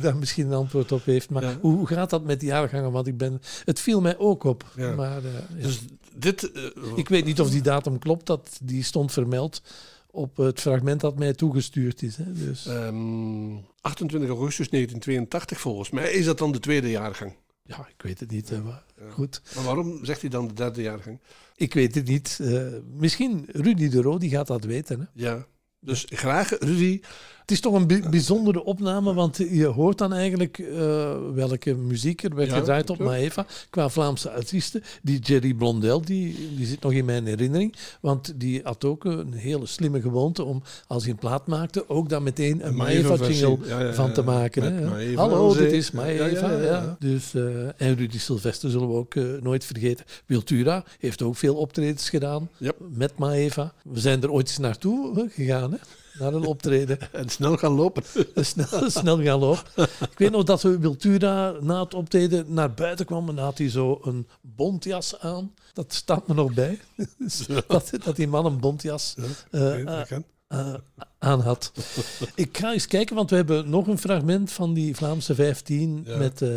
daar 0.00 0.16
misschien 0.16 0.46
een 0.46 0.52
antwoord 0.52 0.92
op 0.92 1.04
heeft. 1.04 1.30
Maar 1.30 1.42
Ja. 1.42 1.58
hoe 1.60 1.86
gaat 1.86 2.10
dat 2.10 2.24
met 2.24 2.40
die 2.40 2.48
jaargangen? 2.48 2.92
Want 2.92 3.06
ik 3.06 3.16
ben, 3.16 3.40
het 3.64 3.80
viel 3.80 4.00
mij 4.00 4.18
ook 4.18 4.44
op. 4.44 4.64
Ja. 4.76 4.94
Maar 4.94 5.16
eh. 5.24 5.62
Dus 5.62 5.80
dit... 6.14 6.52
eh, 6.52 6.62
ik 6.96 7.08
weet 7.08 7.24
niet 7.24 7.40
of 7.40 7.50
die 7.50 7.62
datum 7.62 7.98
klopt. 7.98 8.26
Dat, 8.26 8.58
die 8.62 8.82
stond 8.82 9.12
vermeld 9.12 9.62
op 10.10 10.36
het 10.36 10.60
fragment 10.60 11.00
dat 11.00 11.18
mij 11.18 11.32
toegestuurd 11.34 12.02
is. 12.02 12.16
Hè. 12.16 12.32
Dus, 12.32 12.66
ehm, 12.66 13.54
28 13.80 14.28
augustus 14.28 14.68
1982 14.68 15.60
volgens 15.60 15.90
mij 15.90 16.10
is 16.12 16.24
dat 16.24 16.38
dan 16.38 16.52
de 16.52 16.60
tweede 16.60 16.90
jaargang. 16.90 17.32
Ja, 17.66 17.88
ik 17.96 18.02
weet 18.02 18.20
het 18.20 18.30
niet. 18.30 18.48
hè, 18.48 18.60
maar 18.62 18.84
Goed. 19.10 19.42
Maar 19.54 19.64
waarom 19.64 20.04
zegt 20.04 20.20
hij 20.20 20.30
dan 20.30 20.48
de 20.48 20.54
derde 20.54 20.82
jaargang? 20.82 21.20
Ik 21.56 21.74
weet 21.74 21.94
het 21.94 22.06
niet. 22.06 22.38
Eh, 22.42 22.66
misschien 22.86 23.44
Rudy 23.52 23.88
de 23.88 24.02
Roo, 24.02 24.18
die 24.18 24.30
gaat 24.30 24.46
dat 24.46 24.64
weten. 24.64 25.00
Hè. 25.00 25.06
Ja. 25.24 25.46
Dus 25.80 26.06
graag, 26.08 26.58
Rudy. 26.58 27.00
Het 27.46 27.54
is 27.54 27.60
toch 27.60 27.74
een 27.74 27.86
bi- 27.86 28.08
bijzondere 28.10 28.64
opname, 28.64 29.14
want 29.14 29.36
je 29.36 29.66
hoort 29.66 29.98
dan 29.98 30.12
eigenlijk 30.12 30.58
eh, 30.58 31.14
welke 31.34 31.74
muziek 31.74 32.22
er 32.22 32.34
werd 32.34 32.50
Ja, 32.50 32.56
gedraaid 32.58 32.90
op. 32.90 32.98
Maeva 32.98 33.46
qua 33.70 33.88
Vlaamse 33.88 34.30
artiesten. 34.30 34.82
Die 35.02 35.18
Jerry 35.18 35.54
Blondel, 35.54 36.00
die, 36.00 36.48
die 36.56 36.66
zit 36.66 36.80
nog 36.82 36.92
in 36.92 37.04
mijn 37.04 37.26
herinnering, 37.26 37.74
want 38.00 38.32
die 38.40 38.60
had 38.64 38.84
ook 38.84 39.04
een 39.04 39.32
hele 39.32 39.66
slimme 39.66 40.00
gewoonte 40.00 40.44
om, 40.44 40.62
als 40.86 41.02
hij 41.02 41.12
een 41.12 41.18
plaat 41.18 41.46
maakte, 41.46 41.88
ook 41.88 42.08
dan 42.08 42.22
meteen 42.22 42.66
een. 42.66 42.76
Maeva-jingle 42.76 43.58
Ja, 43.66 43.78
ja, 43.80 43.86
ja, 43.86 43.92
van 43.94 44.12
te 44.12 44.22
maken. 44.22 44.84
Maeva 44.88 45.20
Hallo, 45.20 45.54
dit 45.54 45.72
is 45.72 45.90
Maeva. 45.90 46.96
Dus, 46.98 47.34
eh, 47.34 47.42
en 47.80 47.96
Rudy 47.96 48.18
Sylvester 48.18 48.70
zullen 48.70 48.88
we 48.88 48.94
ook 48.94 49.14
eh, 49.14 49.24
nooit 49.42 49.64
vergeten. 49.64 50.04
Wiltura 50.26 50.84
heeft 50.98 51.22
ook 51.22 51.36
veel 51.36 51.54
optredens 51.54 52.08
gedaan 52.10 52.48
met 52.90 53.18
Maeva. 53.18 53.72
We 53.84 54.00
zijn 54.00 54.22
er 54.22 54.30
ooit 54.30 54.48
eens 54.48 54.58
naartoe 54.58 55.28
gegaan, 55.34 55.72
hè, 55.72 55.78
naar 56.18 56.32
een 56.32 56.46
optreden. 56.46 56.98
En 57.12 57.28
snel 57.28 57.56
gaan 57.56 57.72
lopen. 57.72 58.02
snel, 58.34 58.90
snel 58.90 59.22
gaan 59.22 59.38
lopen. 59.38 59.62
Ik 60.10 60.18
weet 60.18 60.30
nog 60.30 60.44
dat 60.44 60.62
we 60.62 60.78
Wiltura 60.78 61.54
na 61.60 61.82
het 61.82 61.94
optreden 61.94 62.54
naar 62.54 62.74
buiten 62.74 63.06
kwam 63.06 63.28
en 63.28 63.38
had 63.38 63.58
hij 63.58 63.70
zo 63.70 63.98
een 64.02 64.28
bontjas 64.40 65.18
aan. 65.18 65.54
Dat 65.72 65.94
staat 65.94 66.28
me 66.28 66.34
nog 66.34 66.54
bij. 66.54 66.80
Dat, 67.66 67.90
dat 68.04 68.16
die 68.16 68.28
man 68.28 68.46
een 68.46 68.60
bontjas 68.60 69.16
eh, 69.50 70.74
aan 71.26 71.40
had. 71.40 71.72
Ik 72.34 72.58
ga 72.58 72.72
eens 72.72 72.86
kijken, 72.86 73.16
want 73.16 73.30
we 73.30 73.36
hebben 73.36 73.70
nog 73.70 73.86
een 73.86 73.98
fragment 73.98 74.52
van 74.52 74.74
die 74.74 74.96
Vlaamse 74.96 75.34
15 75.34 76.02
Ja. 76.06 76.16
met, 76.16 76.42
eh, 76.42 76.48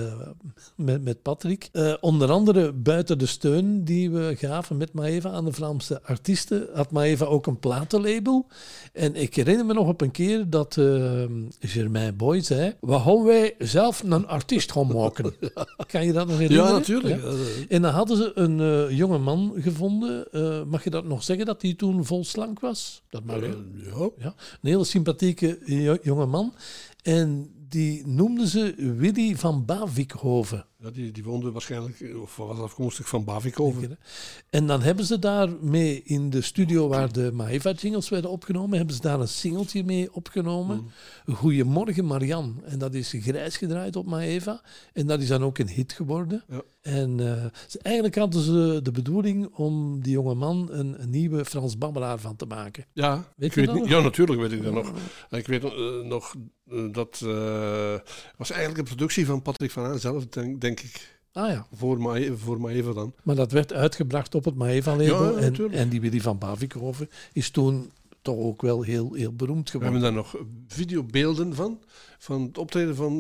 met, 0.75 1.03
met 1.03 1.21
Patrick. 1.21 1.69
Eh, 1.71 1.93
onder 2.01 2.31
andere 2.31 2.73
buiten 2.73 3.17
de 3.17 3.25
steun 3.25 3.83
die 3.83 4.11
we 4.11 4.35
gaven 4.37 4.77
met 4.77 4.93
Maeva 4.93 5.29
aan 5.29 5.45
de 5.45 5.51
Vlaamse 5.53 6.01
artiesten, 6.03 6.67
had 6.73 6.91
Maeva 6.91 7.25
ook 7.25 7.47
een 7.47 7.59
platenlabel. 7.59 8.47
En 8.93 9.15
ik 9.15 9.35
herinner 9.35 9.65
me 9.65 9.73
nog 9.73 9.87
op 9.87 10.01
een 10.01 10.11
keer 10.11 10.49
dat 10.49 10.77
eh 10.77 11.23
Germain 11.59 12.15
Boy 12.15 12.41
zei, 12.41 12.73
we 12.81 12.99
gaan 12.99 13.23
wij 13.23 13.55
zelf 13.59 14.03
een 14.05 14.27
artiest 14.27 14.71
gaan 14.71 14.87
maken. 14.87 15.33
Kan 15.91 16.05
je 16.05 16.13
dat 16.13 16.27
nog 16.27 16.37
herinneren? 16.37 16.71
Ja, 16.71 16.77
natuurlijk. 16.77 17.21
Ja? 17.23 17.31
En 17.69 17.81
dan 17.81 17.93
hadden 17.93 18.17
ze 18.17 18.31
een 18.35 18.95
jonge 18.95 19.17
man 19.17 19.53
gevonden. 19.57 20.27
Mag 20.69 20.83
je 20.83 20.89
dat 20.89 21.05
nog 21.05 21.23
zeggen, 21.23 21.45
dat 21.45 21.61
hij 21.61 21.73
toen 21.73 22.05
vol 22.05 22.25
slank 22.25 22.59
was? 22.59 23.01
Dat 23.09 23.23
mag, 23.23 23.35
ja. 23.41 23.53
Ja, 24.17 24.33
een 24.61 24.69
hele 24.69 24.83
sympathieke 24.83 25.59
jo- 25.65 25.97
jonge 26.01 26.25
man. 26.25 26.53
En 27.01 27.51
die 27.69 28.07
noemden 28.07 28.47
ze 28.47 28.93
Willy 28.97 29.35
van 29.35 29.65
Bavikhoven. 29.65 30.65
Ja, 30.81 30.89
die, 30.89 31.11
die 31.11 31.23
woonde 31.23 31.51
waarschijnlijk, 31.51 31.99
eh, 31.99 32.21
of 32.21 32.35
was 32.35 32.59
afkomstig 32.59 33.09
van 33.09 33.23
Bavikoven. 33.23 33.99
En 34.49 34.67
dan 34.67 34.81
hebben 34.81 35.05
ze 35.05 35.19
daarmee 35.19 36.03
in 36.03 36.29
de 36.29 36.41
studio 36.41 36.87
waar 36.87 37.11
de 37.11 37.31
Maeva-jingles 37.33 38.09
werden 38.09 38.31
opgenomen, 38.31 38.77
hebben 38.77 38.95
ze 38.95 39.01
daar 39.01 39.19
een 39.19 39.27
singeltje 39.27 39.83
mee 39.83 40.13
opgenomen. 40.13 40.91
Goedemorgen 41.25 42.05
Marianne. 42.05 42.53
En 42.63 42.79
dat 42.79 42.93
is 42.93 43.13
grijs 43.19 43.57
gedraaid 43.57 43.95
op 43.95 44.05
Maeva. 44.05 44.61
En 44.93 45.07
dat 45.07 45.21
is 45.21 45.27
dan 45.27 45.43
ook 45.43 45.57
een 45.57 45.69
hit 45.69 45.93
geworden. 45.93 46.43
Ja. 46.47 46.61
En 46.81 47.19
eh, 47.19 47.45
ze, 47.67 47.79
eigenlijk 47.81 48.15
hadden 48.15 48.41
ze 48.41 48.79
de 48.83 48.91
bedoeling 48.91 49.47
om 49.55 50.01
die 50.01 50.11
jonge 50.11 50.33
man 50.33 50.67
een, 50.71 51.01
een 51.01 51.09
nieuwe 51.09 51.45
Frans 51.45 51.77
babbelaar 51.77 52.19
van 52.19 52.35
te 52.35 52.45
maken. 52.45 52.85
Ja, 52.93 53.33
Weet 53.35 53.53
je 53.53 53.59
weet 53.59 53.79
dat 53.79 53.87
ja, 53.87 54.01
natuurlijk 54.01 54.39
weet 54.39 54.51
ik 54.51 54.63
dat 54.63 54.73
nog. 54.73 54.91
Ik 55.29 55.47
weet 55.47 55.63
eh, 55.63 55.99
nog 56.03 56.35
eh, 56.69 56.91
dat 56.91 57.19
was 58.37 58.49
eigenlijk 58.49 58.77
een 58.77 58.95
productie 58.95 59.25
van 59.25 59.41
Patrick 59.41 59.71
van 59.71 59.85
Aan 59.85 59.99
zelf, 59.99 60.27
denk, 60.27 60.61
denk 60.61 60.68
ik. 60.77 61.17
Ah 61.31 61.49
ja. 61.49 61.67
Voor, 61.73 62.01
Mae, 62.01 62.37
voor 62.37 62.59
Maeva 62.61 62.93
dan. 62.93 63.13
Maar 63.23 63.35
dat 63.35 63.51
werd 63.51 63.73
uitgebracht 63.73 64.35
op 64.35 64.45
het 64.45 64.55
Maeva-label. 64.55 65.39
Ja, 65.39 65.45
en, 65.45 65.71
en 65.71 65.89
die 65.89 66.01
Willy 66.01 66.21
van 66.21 66.37
Bavikhoven 66.37 67.09
is 67.33 67.49
toen 67.49 67.91
toch 68.21 68.37
ook 68.37 68.61
wel 68.61 68.81
heel, 68.81 69.13
heel 69.13 69.33
beroemd 69.33 69.71
We 69.71 69.77
geworden. 69.79 70.01
hebben 70.01 70.13
daar 70.15 70.23
nog 70.23 70.43
videobeelden 70.67 71.55
van. 71.55 71.79
Van 72.19 72.41
het 72.41 72.57
optreden 72.57 72.95
van 72.95 73.11
eh, 73.13 73.19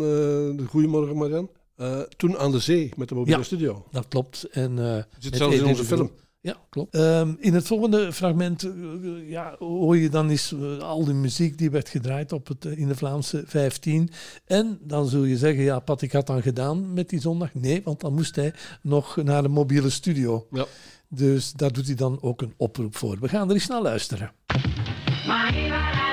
de 0.57 0.63
Goedemorgen 0.69 1.17
Marian. 1.17 1.49
Eh, 1.75 1.99
toen 1.99 2.37
aan 2.37 2.51
de 2.51 2.59
zee 2.59 2.91
met 2.95 3.09
de 3.09 3.15
mobiele 3.15 3.37
Ja. 3.37 3.43
studio. 3.43 3.85
Dat 3.91 4.07
klopt. 4.07 4.43
En, 4.43 4.77
Het 4.77 5.05
zit 5.19 5.35
zelfs 5.35 5.55
in 5.55 5.65
onze 5.65 5.83
film. 5.83 6.11
Ja, 6.49 6.57
klopt. 6.69 6.95
Ehm, 6.95 7.33
in 7.39 7.53
het 7.53 7.67
volgende 7.67 8.13
fragment 8.13 8.63
eh, 8.63 8.71
ja, 9.29 9.55
hoor 9.59 9.97
je 9.97 10.09
dan 10.09 10.29
eens 10.29 10.53
eh, 10.53 10.77
al 10.77 11.05
die 11.05 11.13
muziek 11.13 11.57
die 11.57 11.69
werd 11.69 11.89
gedraaid 11.89 12.31
op 12.31 12.47
het, 12.47 12.65
eh, 12.65 12.77
in 12.77 12.87
de 12.87 12.95
Vlaamse 12.95 13.43
15. 13.45 14.09
En 14.45 14.79
dan 14.81 15.07
zul 15.07 15.23
je 15.23 15.37
zeggen, 15.37 15.63
ja, 15.63 15.79
Pat, 15.79 16.01
ik 16.01 16.11
had 16.11 16.27
dan 16.27 16.41
gedaan 16.41 16.93
met 16.93 17.09
die 17.09 17.21
zondag. 17.21 17.53
Nee, 17.53 17.81
want 17.83 17.99
dan 17.99 18.13
moest 18.13 18.35
hij 18.35 18.53
nog 18.81 19.15
naar 19.15 19.41
de 19.41 19.47
mobiele 19.47 19.89
studio. 19.89 20.47
Ja. 20.51 20.65
Dus 21.07 21.51
daar 21.51 21.71
doet 21.71 21.85
hij 21.85 21.95
dan 21.95 22.17
ook 22.21 22.41
een 22.41 22.53
oproep 22.57 22.95
voor. 22.95 23.17
We 23.19 23.29
gaan 23.29 23.47
er 23.47 23.53
eens 23.53 23.67
naar 23.67 23.81
luisteren. 23.81 24.31
Maeva 25.27 26.08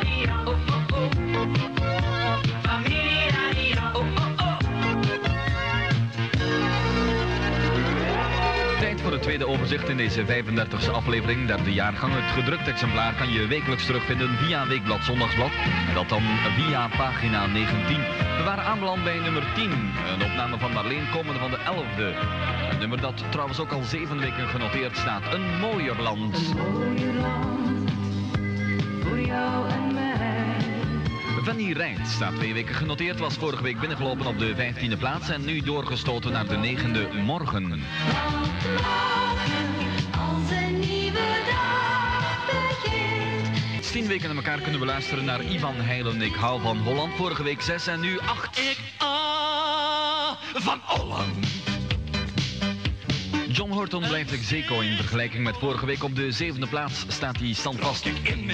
tweede 9.26 9.46
overzicht 9.46 9.88
in 9.88 9.96
deze 9.96 10.24
35e 10.24 10.90
aflevering, 10.92 11.46
derde 11.46 11.72
jaargang. 11.72 12.12
Het 12.14 12.30
gedrukt 12.30 12.68
exemplaar 12.68 13.14
kan 13.14 13.32
je 13.32 13.46
wekelijks 13.46 13.86
terugvinden 13.86 14.36
via 14.36 14.66
Weekblad 14.66 15.04
Zondagsblad. 15.04 15.50
En 15.88 15.94
dat 15.94 16.08
dan 16.08 16.22
via 16.56 16.88
pagina 16.88 17.46
19. 17.46 17.96
We 18.36 18.42
waren 18.44 18.64
aanbeland 18.64 19.04
bij 19.04 19.18
nummer 19.18 19.52
10. 19.54 19.70
Een 19.70 20.22
opname 20.22 20.58
van 20.58 20.72
Marleen 20.72 21.10
komende 21.12 21.40
van 21.40 21.50
de 21.50 21.58
11e. 21.58 22.16
Een 22.70 22.78
nummer 22.78 23.00
dat 23.00 23.24
trouwens 23.30 23.60
ook 23.60 23.72
al 23.72 23.82
zeven 23.82 24.18
weken 24.18 24.48
genoteerd 24.48 24.96
staat. 24.96 25.34
Een 25.34 25.58
mooier 25.60 26.00
land. 26.02 26.54
Voor 29.02 29.20
jou 29.20 29.68
en 29.68 29.94
mij. 29.94 30.35
Fanny 31.46 31.72
Rijt 31.72 32.08
staat 32.08 32.34
twee 32.36 32.54
weken 32.54 32.74
genoteerd, 32.74 33.18
was 33.18 33.34
vorige 33.34 33.62
week 33.62 33.80
binnengelopen 33.80 34.26
op 34.26 34.38
de 34.38 34.54
15e 34.54 34.98
plaats 34.98 35.28
en 35.28 35.44
nu 35.44 35.60
doorgestoten 35.60 36.32
naar 36.32 36.46
de 36.46 36.56
negende 36.56 37.08
morgen. 37.12 37.82
Tien 43.92 44.06
weken 44.06 44.30
aan 44.30 44.36
elkaar 44.36 44.60
kunnen 44.60 44.80
we 44.80 44.86
luisteren 44.86 45.24
naar 45.24 45.44
Ivan 45.44 45.74
Heilen. 45.74 46.22
Ik 46.22 46.34
hou 46.34 46.60
van 46.60 46.78
Holland. 46.78 47.14
Vorige 47.14 47.42
week 47.42 47.60
6 47.60 47.86
en 47.86 48.00
nu 48.00 48.18
8. 48.18 48.58
Ik 48.58 48.78
ah 48.98 50.32
van 50.54 50.80
Holland. 50.82 51.65
John 53.56 53.70
Horton 53.70 54.02
blijft 54.08 54.32
ex 54.32 54.52
aequo 54.52 54.80
in 54.80 54.96
vergelijking 54.96 55.44
met 55.44 55.56
vorige 55.56 55.86
week. 55.86 56.02
Op 56.02 56.16
de 56.16 56.32
zevende 56.32 56.66
plaats 56.66 57.04
staat 57.08 57.36
hij 57.36 57.52
standvast. 57.52 58.06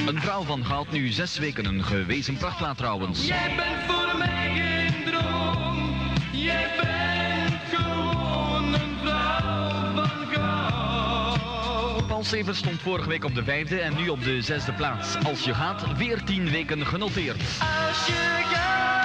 Een 0.07 0.21
vrouw 0.21 0.43
van 0.43 0.65
goud, 0.65 0.91
nu 0.91 1.09
zes 1.09 1.39
weken. 1.39 1.65
Een 1.65 1.85
gewezen 1.85 2.37
prachtplaat 2.37 2.77
trouwens. 2.77 3.27
Jij 3.27 3.53
bent 3.57 3.93
voor 3.93 4.19
mij 4.19 4.53
geen 4.55 5.13
droom. 5.13 5.99
Jij 6.33 6.71
bent 6.81 7.61
gewoon 7.75 8.75
een 8.75 8.99
vrouw 9.03 9.95
van 9.95 10.35
goud. 10.35 12.07
Paul 12.07 12.25
Severs 12.25 12.59
stond 12.59 12.81
vorige 12.81 13.09
week 13.09 13.25
op 13.25 13.35
de 13.35 13.45
vijfde 13.45 13.81
en 13.81 13.97
nu 13.97 14.09
op 14.09 14.25
de 14.25 14.43
zesde 14.43 14.73
plaats. 14.73 15.17
Als 15.25 15.45
je 15.45 15.55
gaat, 15.55 15.85
14 15.97 16.51
weken 16.51 16.87
genoteerd. 16.87 17.43
Als 17.89 18.07
je 18.07 18.43
gaat, 18.53 19.02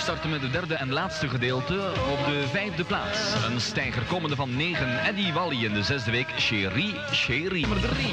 starten 0.00 0.30
met 0.30 0.42
het 0.42 0.52
derde 0.52 0.74
en 0.74 0.92
laatste 0.92 1.28
gedeelte 1.28 1.92
op 2.10 2.26
de 2.26 2.46
vijfde 2.50 2.84
plaats. 2.84 3.44
Een 3.44 3.60
stijger 3.60 4.02
komende 4.02 4.36
van 4.36 4.56
9, 4.56 5.04
Eddie 5.04 5.32
Wally 5.32 5.64
in 5.64 5.72
de 5.72 5.82
zesde 5.82 6.10
week, 6.10 6.28
Sherry, 6.38 6.94
Sherry. 7.12 7.60
Nummer 7.60 7.80
3. 7.80 8.06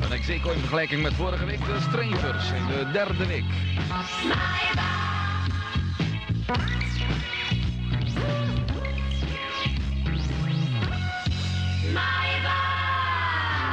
Een 0.00 0.12
ex 0.12 0.28
in 0.28 0.40
vergelijking 0.40 1.02
met 1.02 1.12
vorige 1.12 1.44
week, 1.44 1.58
de 1.58 1.78
Strangers 1.80 2.50
in 2.50 2.66
de 2.66 2.90
derde 2.92 3.26
week. 3.26 3.44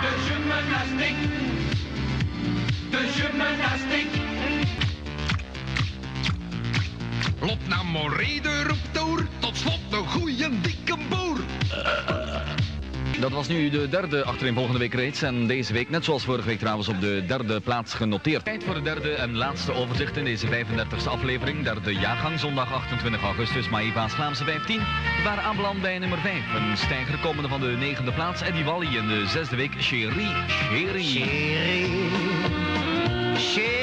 De 0.01 0.15
gymnastiek. 0.27 1.15
De 2.89 3.07
gymnastiek. 3.07 4.18
Lot 7.41 7.67
naar 7.67 7.85
Morede 7.85 8.63
roept 8.63 8.93
door, 8.93 9.27
tot 9.39 9.57
slot 9.57 9.79
een 9.91 10.07
goeie 10.07 10.49
dikke 10.61 10.97
boer. 11.09 11.39
Dat 13.19 13.31
was 13.31 13.47
nu 13.47 13.69
de 13.69 13.89
derde 13.89 14.23
achtereenvolgende 14.23 14.79
week 14.79 14.93
reeds. 14.93 15.21
En 15.21 15.47
deze 15.47 15.73
week, 15.73 15.89
net 15.89 16.05
zoals 16.05 16.23
vorige 16.23 16.47
week 16.47 16.59
trouwens, 16.59 16.87
op 16.87 17.01
de 17.01 17.23
derde 17.27 17.59
plaats 17.59 17.93
genoteerd. 17.93 18.45
Tijd 18.45 18.63
voor 18.63 18.73
de 18.73 18.81
derde 18.81 19.13
en 19.13 19.35
laatste 19.35 19.73
overzicht 19.73 20.17
in 20.17 20.23
deze 20.23 20.47
35e 20.47 21.07
aflevering. 21.07 21.63
Derde 21.63 21.93
jaargang, 21.93 22.39
zondag 22.39 22.73
28 22.73 23.21
augustus, 23.21 23.69
Maïva's 23.69 24.13
Vlaamse 24.13 24.43
15. 24.43 24.77
We 24.77 25.23
waren 25.23 25.43
aanbeland 25.43 25.81
bij 25.81 25.99
nummer 25.99 26.19
5. 26.19 26.53
Een 26.55 26.77
stijger 26.77 27.19
komende 27.19 27.49
van 27.49 27.59
de 27.59 27.75
negende 27.79 28.11
plaats, 28.11 28.41
Eddie 28.41 28.63
Wally. 28.63 28.95
In 28.95 29.07
de 29.07 29.27
zesde 29.27 29.55
week, 29.55 29.81
Sherry. 29.81 30.27
Sherry. 30.71 31.99
Op 33.35 33.78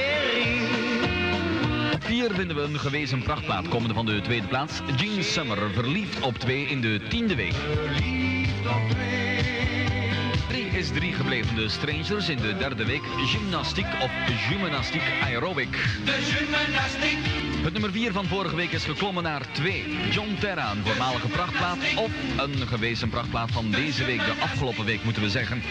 4 2.27 2.35
vinden 2.35 2.57
we 2.57 2.63
een 2.63 2.79
gewezen 2.79 3.23
prachtplaat 3.23 3.69
komende 3.69 3.95
van 3.95 4.07
de 4.07 4.21
tweede 4.21 4.47
plaats. 4.47 4.81
Gene 4.97 5.23
Summer, 5.23 5.71
verliefd 5.71 6.21
op 6.21 6.39
2 6.39 6.67
in 6.67 6.81
de 6.81 7.01
tiende 7.09 7.35
week. 7.35 7.55
3 10.49 10.67
is 10.67 10.89
3 10.89 11.13
gebleven 11.13 11.55
de 11.55 11.69
Strangers 11.69 12.29
in 12.29 12.37
de 12.37 12.57
derde 12.57 12.85
week. 12.85 13.03
Gymnastiek 13.27 13.87
of 14.03 14.11
gymnastiek 14.49 15.03
aerobic. 15.23 15.71
De 16.05 16.11
gymnastiek. 16.11 17.19
Het 17.63 17.73
nummer 17.73 17.91
4 17.91 18.13
van 18.13 18.27
vorige 18.27 18.57
week 18.57 18.73
is 18.73 18.85
geklommen 18.85 19.23
naar 19.23 19.53
2. 19.53 19.85
John 20.11 20.37
Terra, 20.41 20.71
een 20.71 20.85
voormalige 20.85 21.29
prachtplaat. 21.29 21.79
Of 21.97 22.11
een 22.37 22.67
gewezen 22.67 23.09
prachtplaat 23.09 23.51
van 23.51 23.71
deze 23.71 24.05
week, 24.05 24.25
de 24.25 24.35
afgelopen 24.41 24.85
week 24.85 25.05
moeten 25.05 25.23
we 25.23 25.31
zeggen. 25.31 25.63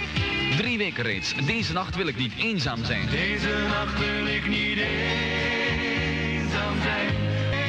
Drie 0.57 0.77
weken 0.77 1.03
reeds. 1.03 1.33
Deze 1.45 1.73
nacht 1.73 1.95
wil 1.95 2.07
ik 2.07 2.17
niet 2.17 2.33
eenzaam 2.37 2.85
zijn. 2.85 3.09
Deze 3.09 3.65
nacht 3.67 3.99
wil 3.99 4.25
ik 4.25 4.47
niet 4.47 4.77
eenzaam 4.77 5.49
zijn. 5.49 5.64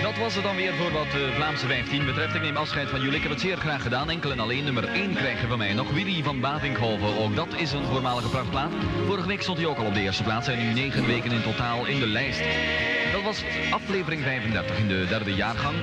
Dat 0.03 0.17
was 0.17 0.35
het 0.35 0.45
dan 0.45 0.57
weer 0.57 0.75
voor 0.75 0.93
wat 0.93 1.11
de 1.11 1.33
Vlaamse 1.35 1.67
15 1.67 2.07
betreft. 2.07 2.35
Ik 2.35 2.43
neem 2.43 2.57
afscheid 2.57 2.89
van 2.89 3.01
jullie. 3.01 3.17
Ik 3.17 3.23
heb 3.23 3.31
het 3.31 3.41
zeer 3.41 3.57
graag 3.57 3.83
gedaan. 3.83 4.11
Enkel 4.11 4.31
en 4.31 4.41
alleen 4.41 4.65
nummer 4.65 4.89
1 4.89 5.15
krijgen 5.15 5.49
van 5.49 5.59
mij 5.59 5.73
nog. 5.73 5.91
Willy 5.91 6.23
van 6.23 6.41
Bavinkhoven. 6.41 7.19
Ook 7.19 7.37
dat 7.37 7.55
is 7.57 7.73
een 7.73 7.85
voormalige 7.85 8.29
prachtplaat. 8.29 8.73
Vorige 9.07 9.29
week 9.29 9.43
stond 9.43 9.59
hij 9.59 9.67
ook 9.67 9.79
al 9.79 9.87
op 9.87 9.95
de 9.95 10.01
eerste 10.01 10.23
plaats. 10.23 10.49
En 10.49 10.59
nu 10.59 10.73
9 10.73 11.07
weken 11.07 11.31
in 11.31 11.43
totaal 11.43 11.87
in 11.87 11.99
de 11.99 12.07
lijst. 12.07 12.43
Dat 13.13 13.23
was 13.23 13.43
aflevering 13.71 14.23
35 14.23 14.79
in 14.79 14.89
de 14.89 15.07
derde 15.09 15.35
jaargang. 15.35 15.77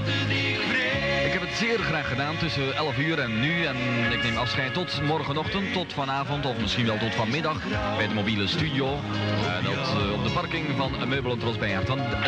Zeer 1.54 1.80
graag 1.80 2.08
gedaan 2.08 2.38
tussen 2.38 2.76
11 2.76 2.98
uur 2.98 3.20
en 3.20 3.40
nu. 3.40 3.64
En 3.66 3.76
ik 4.12 4.24
neem 4.24 4.38
afscheid 4.38 4.74
tot 4.74 5.02
morgenochtend, 5.02 5.74
tot 5.74 5.94
vanavond 5.94 6.46
of 6.46 6.58
misschien 6.58 6.86
wel 6.86 6.98
tot 6.98 7.16
vanmiddag 7.16 7.58
bij 7.98 8.08
de 8.08 8.14
mobiele 8.14 8.48
studio. 8.48 8.86
Eh, 8.86 9.64
dat 9.64 9.74
eh, 9.74 10.14
op 10.14 10.24
de 10.24 10.32
parking 10.34 10.66
van 10.78 11.08
Meubelen 11.08 11.40
Tros 11.40 11.58
bij 11.58 11.80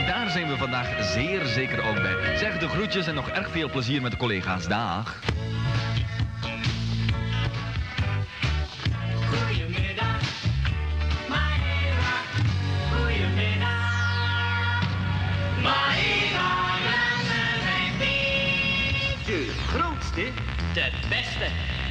daar 0.08 0.30
zijn 0.30 0.48
we 0.48 0.58
vandaag 0.58 1.04
zeer 1.04 1.46
zeker 1.46 1.88
ook 1.88 2.02
bij. 2.02 2.38
Zeg 2.38 2.58
de 2.58 2.68
groetjes 2.68 3.08
en 3.08 3.16
nog 3.16 3.30
erg 3.30 3.50
veel 3.50 3.70
plezier 3.70 4.02
met 4.02 4.12
de 4.12 4.18
collega's. 4.18 4.68
Dag. 4.68 5.20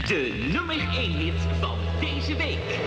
De 0.06 0.48
nummer 0.52 0.76
1 0.96 1.10
hit 1.10 1.40
van 1.60 1.78
deze 2.00 2.36
week. 2.36 2.78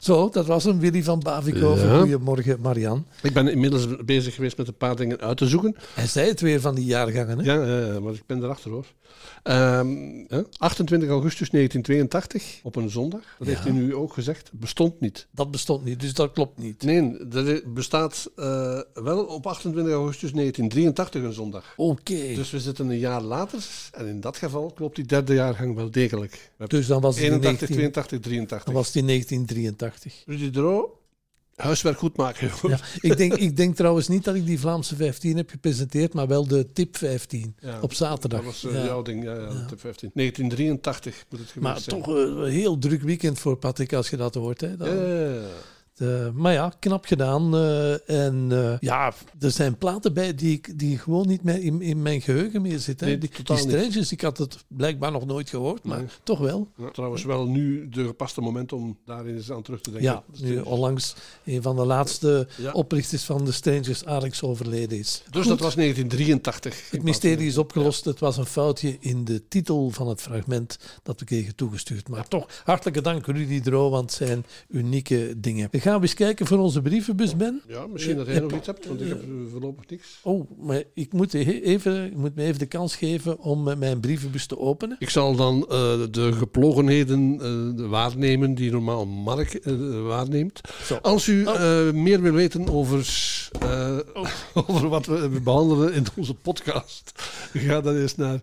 Zo, 0.00 0.28
dat 0.28 0.46
was 0.46 0.64
een 0.64 0.80
Willy 0.80 1.02
van 1.02 1.18
Bavikoven. 1.18 1.88
Ja. 1.88 1.98
Goedemorgen, 1.98 2.60
Marian. 2.60 3.06
Ik 3.22 3.32
ben 3.32 3.48
inmiddels 3.48 3.86
bezig 4.04 4.34
geweest 4.34 4.56
met 4.56 4.68
een 4.68 4.76
paar 4.76 4.96
dingen 4.96 5.20
uit 5.20 5.36
te 5.36 5.46
zoeken. 5.46 5.76
Hij 5.94 6.06
zei 6.06 6.28
het 6.28 6.40
weer 6.40 6.60
van 6.60 6.74
die 6.74 6.84
jaargangen, 6.84 7.38
hè? 7.38 7.52
Ja, 7.52 8.00
maar 8.00 8.12
ik 8.12 8.22
ben 8.26 8.42
erachter, 8.42 8.70
hoor. 8.70 8.86
Ehm, 9.42 9.88
28 10.58 11.08
augustus 11.08 11.50
1982, 11.50 12.60
op 12.62 12.76
een 12.76 12.90
zondag. 12.90 13.20
Dat 13.38 13.48
heeft 13.48 13.62
hij 13.62 13.72
nu 13.72 13.94
ook 13.94 14.12
gezegd. 14.12 14.50
Bestond 14.52 15.00
niet. 15.00 15.26
Dat 15.30 15.50
bestond 15.50 15.84
niet, 15.84 16.00
dus 16.00 16.14
dat 16.14 16.32
klopt 16.32 16.58
niet. 16.58 16.82
Nee, 16.82 17.26
dat 17.26 17.74
bestaat 17.74 18.30
eh, 18.36 18.80
wel 18.94 19.24
op 19.24 19.46
28 19.46 19.92
augustus 19.94 20.32
1983 20.32 21.22
een 21.22 21.32
zondag. 21.32 21.72
Oké. 21.76 22.34
Dus 22.34 22.50
we 22.50 22.60
zitten 22.60 22.88
een 22.88 22.98
jaar 22.98 23.22
later. 23.22 23.58
En 23.92 24.06
in 24.06 24.20
dat 24.20 24.36
geval 24.36 24.72
klopt 24.74 24.96
die 24.96 25.06
derde 25.06 25.34
jaargang 25.34 25.74
wel 25.74 25.90
degelijk. 25.90 26.50
Dus 26.66 26.86
dan 26.86 27.00
was 27.00 27.16
die 27.16 27.24
81, 27.24 27.68
82, 27.68 28.20
83. 28.20 28.64
Dan 28.64 28.74
was 28.74 28.92
die 28.92 29.04
1983 29.04 29.89
prachtig. 29.90 30.22
Rudy 30.26 30.50
Dro, 30.50 30.98
huiswerk 31.54 31.98
goed 31.98 32.16
maken. 32.16 32.50
Ja, 32.62 32.78
ik, 33.00 33.16
denk, 33.16 33.34
ik 33.34 33.56
denk 33.56 33.76
trouwens 33.76 34.08
niet 34.08 34.24
dat 34.24 34.34
ik 34.34 34.46
die 34.46 34.60
Vlaamse 34.60 34.96
15 34.96 35.36
heb 35.36 35.50
gepresenteerd, 35.50 36.14
maar 36.14 36.26
wel 36.26 36.46
de 36.46 36.72
tip 36.72 36.96
15 36.96 37.56
op 37.80 37.94
zaterdag. 37.94 38.44
Dat 38.44 38.60
was 38.62 38.64
eh, 38.64 38.84
jouw 38.84 39.02
ding, 39.02 39.24
ja, 39.24 39.66
tip 39.66 39.80
15. 39.80 40.10
1983 40.14 41.24
moet 41.30 41.40
het 41.40 41.50
geweest 41.50 41.72
maar 41.72 41.80
zijn. 41.80 41.96
Maar 41.96 42.06
toch 42.06 42.16
eh, 42.16 42.44
een 42.44 42.50
heel 42.50 42.78
druk 42.78 43.02
weekend 43.02 43.38
voor 43.38 43.56
Patrick 43.56 43.92
als 43.92 44.10
je 44.10 44.16
dat 44.16 44.34
hoort. 44.34 44.60
Hè, 44.60 44.76
dan... 44.76 44.88
ja. 44.88 45.42
Eh, 46.00 46.30
maar 46.34 46.52
ja, 46.52 46.72
knap 46.78 47.04
gedaan. 47.04 47.54
eh, 47.54 48.10
en 48.10 48.46
eh, 48.50 48.74
ja, 48.80 49.12
er 49.40 49.50
zijn 49.50 49.78
platen 49.78 50.12
bij 50.14 50.34
die, 50.34 50.52
ik- 50.52 50.78
die 50.78 50.98
gewoon 50.98 51.26
niet 51.26 51.42
meer 51.42 51.62
in, 51.62 51.80
in 51.82 52.02
mijn 52.02 52.20
geheugen 52.20 52.62
meer 52.62 52.78
zitten. 52.78 53.06
Nee, 53.06 53.18
die, 53.18 53.30
die 53.30 54.06
ik 54.10 54.20
had 54.20 54.38
het 54.38 54.64
blijkbaar 54.68 55.12
nog 55.12 55.26
nooit 55.26 55.48
gehoord, 55.50 55.84
maar 55.84 55.98
Nee. 55.98 56.06
toch 56.22 56.38
wel. 56.38 56.68
Ja, 56.76 56.90
trouwens, 56.90 57.24
wel 57.24 57.46
nu 57.46 57.88
de 57.88 58.04
gepaste 58.06 58.40
moment 58.40 58.72
om 58.72 58.98
daar 59.04 59.26
eens 59.26 59.50
aan 59.52 59.62
terug 59.62 59.80
te 59.80 59.90
denken. 59.90 60.10
Ja, 60.10 60.22
nu 60.40 60.60
onlangs 60.60 61.14
een 61.44 61.62
van 61.62 61.76
de 61.76 61.84
laatste 61.84 62.48
Ja. 62.56 62.72
oprichters 62.72 63.24
van 63.24 63.44
de 63.44 63.52
Strangers, 63.52 64.04
Alex, 64.04 64.42
overleden 64.42 64.98
is. 64.98 65.22
Dus 65.30 65.40
Goed, 65.40 65.48
dat 65.50 65.60
was 65.60 65.74
1983. 65.74 66.90
Het 66.90 67.02
mysterie 67.02 67.46
is 67.46 67.58
opgelost. 67.58 68.04
Het 68.04 68.18
was 68.18 68.36
een 68.36 68.46
foutje 68.46 68.96
in 69.00 69.24
de 69.24 69.48
titel 69.48 69.90
van 69.90 70.08
het 70.08 70.20
fragment 70.20 70.78
dat 71.02 71.20
we 71.20 71.26
kregen 71.26 71.54
toegestuurd. 71.54 72.08
Maar 72.08 72.28
toch, 72.28 72.46
hartelijke 72.64 73.00
dank 73.00 73.26
Rudy 73.26 73.60
Dro, 73.60 73.90
want 73.90 74.12
zijn 74.12 74.44
unieke 74.68 75.34
dingen. 75.36 75.68
We 75.90 75.96
gaan 75.96 76.04
eens 76.04 76.14
kijken 76.14 76.46
voor 76.46 76.58
onze 76.58 76.82
brievenbus, 76.82 77.36
Ben. 77.36 77.62
Ja, 77.68 77.86
misschien 77.86 78.16
dat 78.16 78.26
jij 78.26 78.40
nog 78.40 78.52
iets 78.52 78.66
hebt, 78.66 78.86
want 78.86 79.00
ik 79.00 79.08
heb 79.08 79.24
voorlopig 79.50 79.84
niks. 79.88 80.18
Oh, 80.22 80.50
maar 80.58 80.82
ik 80.94 81.12
moet, 81.12 81.34
even, 81.34 82.06
ik 82.06 82.16
moet 82.16 82.34
me 82.34 82.42
even 82.42 82.58
de 82.58 82.66
kans 82.66 82.96
geven 82.96 83.38
om 83.38 83.68
eh, 83.68 83.76
mijn 83.76 84.00
brievenbus 84.00 84.46
te 84.46 84.58
openen. 84.58 84.96
Ik 84.98 85.10
zal 85.10 85.36
dan 85.36 85.62
eh, 85.62 85.68
de 86.10 86.32
geplogenheden 86.32 87.38
eh, 87.40 87.88
waarnemen 87.88 88.54
die 88.54 88.70
normaal 88.70 89.06
Mark 89.06 89.60
waarneemt. 90.06 90.60
Zo. 90.84 90.94
Als 91.02 91.26
u 91.26 91.46
Oh. 91.46 91.92
meer 91.92 92.20
wil 92.22 92.32
weten 92.32 92.68
over, 92.68 93.08
eh, 93.60 93.98
over 94.66 94.88
wat 94.88 95.06
we 95.06 95.40
behandelen 95.44 95.92
in 95.94 96.04
onze 96.16 96.34
podcast, 96.34 97.12
ga 97.52 97.80
dan 97.80 97.96
eens 97.96 98.16
naar 98.16 98.40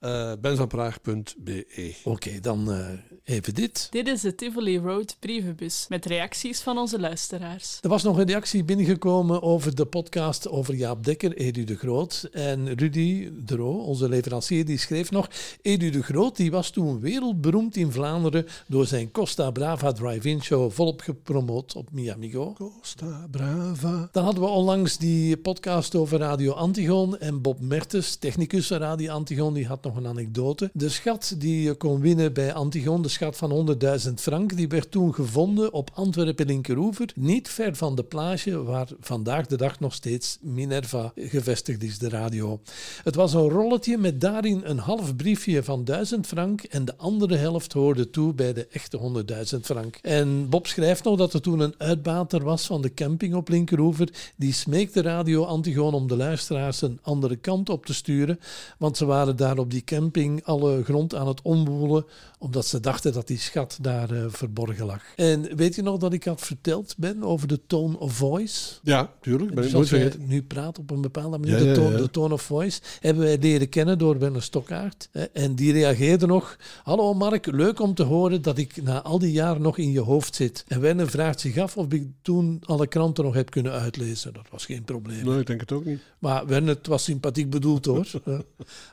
www.benvanpraag.be. 0.00 1.94
Oké, 2.04 2.40
dan 2.40 2.72
eh, 2.72 2.86
even 3.24 3.54
dit. 3.54 3.86
Dit 3.90 4.08
is 4.08 4.20
de 4.20 4.34
Tivoli 4.34 4.78
Road 4.78 5.16
brievenbus 5.18 5.86
met 5.88 6.06
reacties 6.06 6.60
van 6.60 6.78
onze 6.78 7.00
luisteraars. 7.00 7.78
Er 7.82 7.88
was 7.88 8.02
nog 8.02 8.18
een 8.18 8.26
reactie 8.26 8.64
binnengekomen 8.64 9.42
over 9.42 9.74
de 9.74 9.84
podcast 9.84 10.48
over 10.48 10.74
Jaap 10.74 11.04
Dekker, 11.04 11.36
Edu 11.36 11.64
de 11.64 11.76
Groot. 11.76 12.28
En 12.32 12.74
Rudy 12.74 13.28
de 13.44 13.56
Roo, 13.56 13.78
onze 13.78 14.08
leverancier, 14.08 14.64
die 14.64 14.78
schreef 14.78 15.10
nog... 15.10 15.28
Edu 15.62 15.90
de 15.90 16.02
Groot 16.02 16.36
die 16.36 16.50
was 16.50 16.70
toen 16.70 17.00
wereldberoemd 17.00 17.76
in 17.76 17.92
Vlaanderen 17.92 18.46
door 18.66 18.86
zijn 18.86 19.10
Costa 19.10 19.50
Brava 19.50 19.92
Drive-In 19.92 20.42
Show 20.42 20.70
volop 20.70 21.00
gepromoot 21.00 21.76
op 21.76 21.92
Miamigo. 21.92 22.52
Costa 22.52 23.26
Brava. 23.30 24.08
Dan 24.12 24.24
hadden 24.24 24.42
we 24.42 24.48
onlangs 24.48 24.96
die 24.96 25.36
podcast 25.36 25.94
over 25.94 26.18
Radio 26.18 26.52
Antigoon 26.52 27.18
en 27.18 27.40
Bob 27.40 27.60
Mertens, 27.60 28.16
technicus 28.16 28.66
van 28.66 28.78
Radio 28.78 29.12
Antigoon, 29.12 29.54
die 29.54 29.66
had 29.66 29.82
nog 29.82 29.89
een 29.96 30.06
anekdote. 30.06 30.70
De 30.72 30.88
schat 30.88 31.34
die 31.38 31.62
je 31.62 31.74
kon 31.74 32.00
winnen 32.00 32.32
bij 32.32 32.52
Antigoon, 32.52 33.02
de 33.02 33.08
schat 33.08 33.36
van 33.36 33.76
100.000 34.08 34.14
frank, 34.14 34.56
die 34.56 34.68
werd 34.68 34.90
toen 34.90 35.14
gevonden 35.14 35.72
op 35.72 35.90
Antwerpen-Linkeroever, 35.94 37.12
niet 37.14 37.48
ver 37.48 37.76
van 37.76 37.94
de 37.94 38.04
plage 38.04 38.62
waar 38.62 38.88
vandaag 39.00 39.46
de 39.46 39.56
dag 39.56 39.80
nog 39.80 39.94
steeds 39.94 40.38
Minerva 40.40 41.12
gevestigd 41.16 41.82
is, 41.82 41.98
de 41.98 42.08
radio. 42.08 42.60
Het 43.02 43.14
was 43.14 43.34
een 43.34 43.48
rolletje 43.48 43.98
met 43.98 44.20
daarin 44.20 44.60
een 44.64 44.78
half 44.78 45.16
briefje 45.16 45.62
van 45.62 45.84
1000 45.84 46.26
frank 46.26 46.62
en 46.62 46.84
de 46.84 46.96
andere 46.96 47.36
helft 47.36 47.72
hoorde 47.72 48.10
toe 48.10 48.34
bij 48.34 48.52
de 48.52 48.66
echte 48.66 49.24
100.000 49.54 49.60
frank. 49.60 49.98
En 50.02 50.48
Bob 50.48 50.66
schrijft 50.66 51.04
nog 51.04 51.16
dat 51.16 51.32
er 51.32 51.40
toen 51.40 51.60
een 51.60 51.74
uitbater 51.78 52.44
was 52.44 52.66
van 52.66 52.82
de 52.82 52.94
camping 52.94 53.34
op 53.34 53.48
Linkeroever, 53.48 54.08
die 54.36 54.52
smeekte 54.52 55.02
Radio 55.02 55.44
Antigoon 55.44 55.94
om 55.94 56.08
de 56.08 56.16
luisteraars 56.16 56.82
een 56.82 56.98
andere 57.02 57.36
kant 57.36 57.68
op 57.68 57.86
te 57.86 57.94
sturen, 57.94 58.40
want 58.78 58.96
ze 58.96 59.04
waren 59.04 59.36
daar 59.36 59.58
op 59.58 59.70
die 59.70 59.79
camping 59.84 60.44
alle 60.44 60.84
grond 60.84 61.14
aan 61.14 61.28
het 61.28 61.42
omwoelen, 61.42 62.04
omdat 62.42 62.66
ze 62.66 62.80
dachten 62.80 63.12
dat 63.12 63.26
die 63.26 63.38
schat 63.38 63.78
daar 63.80 64.10
eh, 64.10 64.24
verborgen 64.28 64.86
lag. 64.86 65.02
En 65.16 65.56
weet 65.56 65.74
je 65.74 65.82
nog 65.82 65.98
dat 65.98 66.12
ik 66.12 66.24
had 66.24 66.40
verteld, 66.40 66.94
Ben, 66.98 67.22
over 67.22 67.48
de 67.48 67.60
tone 67.66 67.98
of 67.98 68.12
voice? 68.12 68.74
Ja, 68.82 69.12
tuurlijk. 69.20 69.54
Ben 69.54 69.62
Dus 69.62 69.74
als 69.74 69.88
vergeten. 69.88 70.26
nu 70.26 70.42
praten 70.42 70.82
op 70.82 70.90
een 70.90 71.00
bepaalde 71.00 71.38
manier, 71.38 71.52
Ja, 71.54 71.58
de, 71.62 71.64
ja, 71.68 71.74
toon, 71.74 71.92
ja. 71.92 71.96
de 71.98 72.10
tone 72.10 72.34
of 72.34 72.42
voice, 72.42 72.80
hebben 73.00 73.24
wij 73.24 73.38
leren 73.38 73.68
kennen 73.68 73.98
door 73.98 74.18
Werner 74.18 74.42
Stokkaert. 74.42 75.08
hè. 75.12 75.24
En 75.24 75.54
die 75.54 75.72
reageerde 75.72 76.26
nog, 76.26 76.56
hallo 76.82 77.14
Mark, 77.14 77.46
leuk 77.46 77.80
om 77.80 77.94
te 77.94 78.02
horen 78.02 78.42
dat 78.42 78.58
ik 78.58 78.82
na 78.82 79.02
al 79.02 79.18
die 79.18 79.32
jaren 79.32 79.62
nog 79.62 79.78
in 79.78 79.90
je 79.92 80.00
hoofd 80.00 80.34
zit. 80.34 80.64
En 80.68 80.80
Werner 80.80 81.08
vraagt 81.10 81.40
zich 81.40 81.56
af 81.56 81.76
of 81.76 81.92
ik 81.92 82.06
toen 82.22 82.60
alle 82.64 82.86
kranten 82.86 83.24
nog 83.24 83.34
heb 83.34 83.50
kunnen 83.50 83.72
uitlezen. 83.72 84.32
Dat 84.32 84.46
was 84.50 84.64
geen 84.66 84.84
probleem. 84.84 85.24
Nee, 85.24 85.38
ik 85.40 85.46
denk 85.46 85.60
het 85.60 85.72
ook 85.72 85.84
niet. 85.84 86.00
Maar 86.18 86.46
Werner, 86.46 86.74
het 86.76 86.86
was 86.86 87.04
sympathiek 87.04 87.50
bedoeld 87.50 87.84
hoor. 87.84 88.06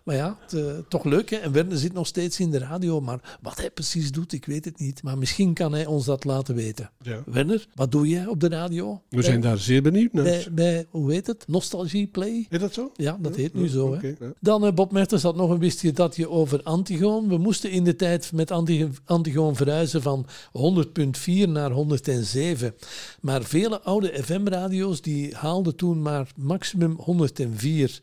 Maar 0.04 0.16
ja, 0.16 0.38
het, 0.42 0.54
eh, 0.54 0.64
toch 0.90 1.04
leuk 1.04 1.30
hè. 1.30 1.38
En 1.38 1.52
Werner 1.52 1.78
zit 1.78 1.94
nog 1.94 2.08
steeds 2.08 2.40
in 2.40 2.52
de 2.52 2.58
radio, 2.58 3.02
maar 3.02 3.37
wat 3.42 3.58
hij 3.58 3.72
precies 3.72 4.12
doet, 4.12 4.34
ik 4.34 4.46
weet 4.46 4.66
het 4.66 4.80
niet. 4.80 5.04
Maar 5.04 5.18
misschien 5.18 5.54
kan 5.54 5.72
hij 5.74 5.86
ons 5.86 6.06
dat 6.06 6.24
laten 6.24 6.56
weten. 6.56 6.90
Ja. 7.02 7.24
Werner, 7.26 7.68
wat 7.76 7.92
doe 7.92 8.08
jij 8.08 8.26
op 8.28 8.40
de 8.40 8.48
radio? 8.50 9.02
We 9.10 9.22
zijn 9.22 9.42
daar 9.42 9.58
zeer 9.58 9.82
benieuwd 9.82 10.14
naar. 10.14 10.24
Bij, 10.24 10.48
bij, 10.52 10.86
hoe 10.90 11.12
heet 11.12 11.28
het? 11.28 11.44
Nostalgie 11.48 12.08
Play? 12.08 12.46
Heet 12.50 12.60
dat 12.60 12.74
zo? 12.74 12.92
Ja, 12.96 13.18
dat 13.22 13.36
heet 13.36 13.54
nu 13.54 13.68
zo. 13.68 13.98
hè. 14.02 14.14
Dan 14.40 14.66
eh, 14.66 14.74
Bob 14.74 14.92
Mertens 14.92 15.24
had 15.24 15.36
nog 15.36 15.50
een 15.50 15.60
wist 15.60 15.82
je 15.82 15.92
dat 15.92 16.16
je 16.16 16.30
over 16.30 16.64
Antigoon. 16.64 17.28
We 17.28 17.38
moesten 17.38 17.72
in 17.72 17.84
de 17.84 17.96
tijd 17.96 18.32
met 18.34 18.52
Anti- 18.52 18.90
Antigoon 19.06 19.56
verhuizen 19.56 20.02
van 20.02 20.26
100.4 20.52 21.50
naar 21.50 21.72
107. 21.72 22.76
Maar 23.22 23.44
vele 23.44 23.82
oude 23.82 24.24
FM-radio's 24.24 25.02
die 25.02 25.36
haalden 25.36 25.76
toen 25.76 26.02
maar 26.02 26.32
maximum 26.36 26.96
104. 27.00 28.00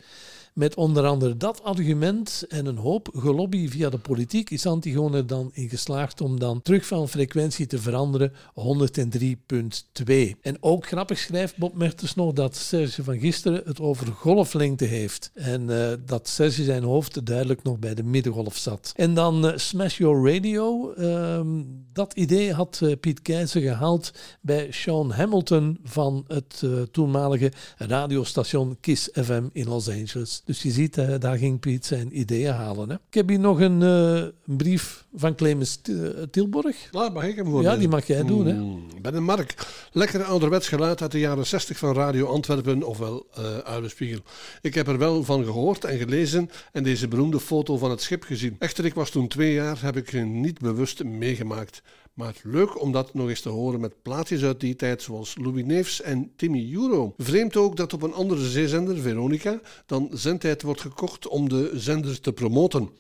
Met 0.55 0.75
onder 0.75 1.07
andere 1.07 1.37
dat 1.37 1.63
argument 1.63 2.45
en 2.49 2.67
een 2.67 2.77
hoop 2.77 3.09
gelobby 3.15 3.69
via 3.69 3.91
de 3.91 3.99
politiek 3.99 4.51
is 4.51 4.67
Antigoon 4.67 5.15
er 5.15 5.27
dan 5.27 5.51
in 5.53 5.69
geslaagd 5.69 6.21
om 6.21 6.39
dan 6.39 6.63
terug 6.63 6.87
van 6.87 7.09
frequentie 7.09 7.67
te 7.67 7.79
veranderen 7.79 8.33
103.2. 8.33 10.15
En 10.41 10.57
ook 10.61 10.87
grappig 10.87 11.19
schrijft 11.19 11.57
Bob 11.57 11.75
Mertens 11.75 12.15
nog 12.15 12.33
dat 12.33 12.57
Serge 12.57 13.05
van 13.05 13.19
gisteren 13.19 13.63
het 13.65 13.81
over 13.81 14.07
golflengte 14.07 14.85
heeft. 14.85 15.31
En 15.35 15.91
eh, 15.91 15.97
dat 16.07 16.29
Serge 16.29 16.65
zijn 16.65 16.83
hoofd 16.83 17.27
duidelijk 17.27 17.63
nog 17.63 17.79
bij 17.79 17.95
de 17.95 18.03
middengolf 18.03 18.57
zat. 18.57 18.93
En 18.97 19.15
dan 19.15 19.47
eh, 19.47 19.57
Smash 19.57 19.99
Your 19.99 20.35
Radio. 20.35 20.93
Ehm, 20.93 21.63
dat 21.93 22.13
idee 22.13 22.53
had 22.53 22.81
eh, 22.83 22.93
Piet 23.01 23.23
Keizer 23.23 23.61
gehaald 23.61 24.11
bij 24.41 24.71
Sean 24.71 25.11
Hamilton 25.11 25.79
van 25.85 26.25
het 26.29 26.63
toenmalige 26.91 27.53
radiostation 27.77 28.77
Kiss 28.81 29.09
FM 29.13 29.45
in 29.53 29.69
Los 29.69 29.89
Angeles. 29.89 30.43
Dus 30.45 30.63
je 30.63 30.71
ziet, 30.71 30.99
eh, 30.99 31.15
daar 31.19 31.39
ging 31.39 31.61
Piet 31.61 31.87
zijn 31.87 32.19
ideeën 32.19 32.53
halen. 32.53 32.89
Hè. 32.89 32.95
Ik 32.95 33.15
heb 33.15 33.29
hier 33.29 33.39
nog 33.39 33.61
een, 33.61 33.83
eh, 33.83 34.15
een 34.47 34.57
brief 34.57 35.05
van 35.15 35.35
Clemens 35.35 35.81
eh, 35.83 35.95
Tilburg. 36.31 36.89
Nou, 36.91 37.13
mag 37.13 37.25
ik 37.25 37.37
hem 37.37 37.45
voorlezen? 37.45 37.73
Ja, 37.73 37.79
die 37.79 37.89
mag 37.89 38.07
jij 38.07 38.23
doen. 38.23 38.47
Hè. 38.47 38.53
Mm, 38.53 38.87
Ben 39.03 39.15
een 39.15 39.25
Mark. 39.25 39.55
Lekker 39.93 40.23
ouderwets 40.23 40.69
geluid 40.69 41.03
uit 41.03 41.13
de 41.13 41.19
jaren 41.19 41.47
60 41.47 41.79
van 41.79 41.95
Radio 41.95 42.27
Antwerpen, 42.27 42.83
ofwel 42.83 43.27
Uilenspiegel. 43.65 44.21
Ik 44.61 44.75
heb 44.75 44.89
er 44.89 44.99
wel 44.99 45.25
van 45.25 45.45
gehoord 45.45 45.85
en 45.85 45.99
gelezen 45.99 46.51
en 46.73 46.83
deze 46.83 47.09
beroemde 47.09 47.41
foto 47.41 47.79
van 47.79 47.91
het 47.91 48.03
schip 48.03 48.23
gezien. 48.23 48.57
Echter, 48.59 48.85
ik 48.85 48.95
was 48.95 49.11
toen 49.11 49.29
twee 49.29 49.53
jaar, 49.53 49.83
heb 49.83 49.97
ik 49.97 50.11
het 50.11 50.27
niet 50.27 50.59
bewust 50.59 51.05
meegemaakt. 51.05 51.83
Maar 52.15 52.41
leuk 52.43 52.81
om 52.81 52.93
dat 52.93 53.15
nog 53.15 53.29
eens 53.29 53.41
te 53.41 53.49
horen 53.49 53.81
met 53.81 54.03
plaatjes 54.03 54.43
uit 54.43 54.61
die 54.61 54.77
tijd 54.77 55.03
zoals 55.03 55.37
Louis 55.41 55.65
Neefs 55.65 56.01
en 56.01 56.33
Timmy 56.37 56.75
Euro. 56.75 57.15
Vreemd 57.17 57.57
ook 57.57 57.77
dat 57.77 57.93
op 57.93 58.03
een 58.03 58.13
andere 58.13 58.49
zeezender, 58.49 58.99
Veronica, 58.99 59.61
dan 59.87 60.09
zendtijd 60.13 60.63
wordt 60.63 60.81
gekocht 60.81 61.29
om 61.29 61.49
de 61.49 61.71
zender 61.75 62.21
te 62.21 62.33
promoten. 62.33 62.91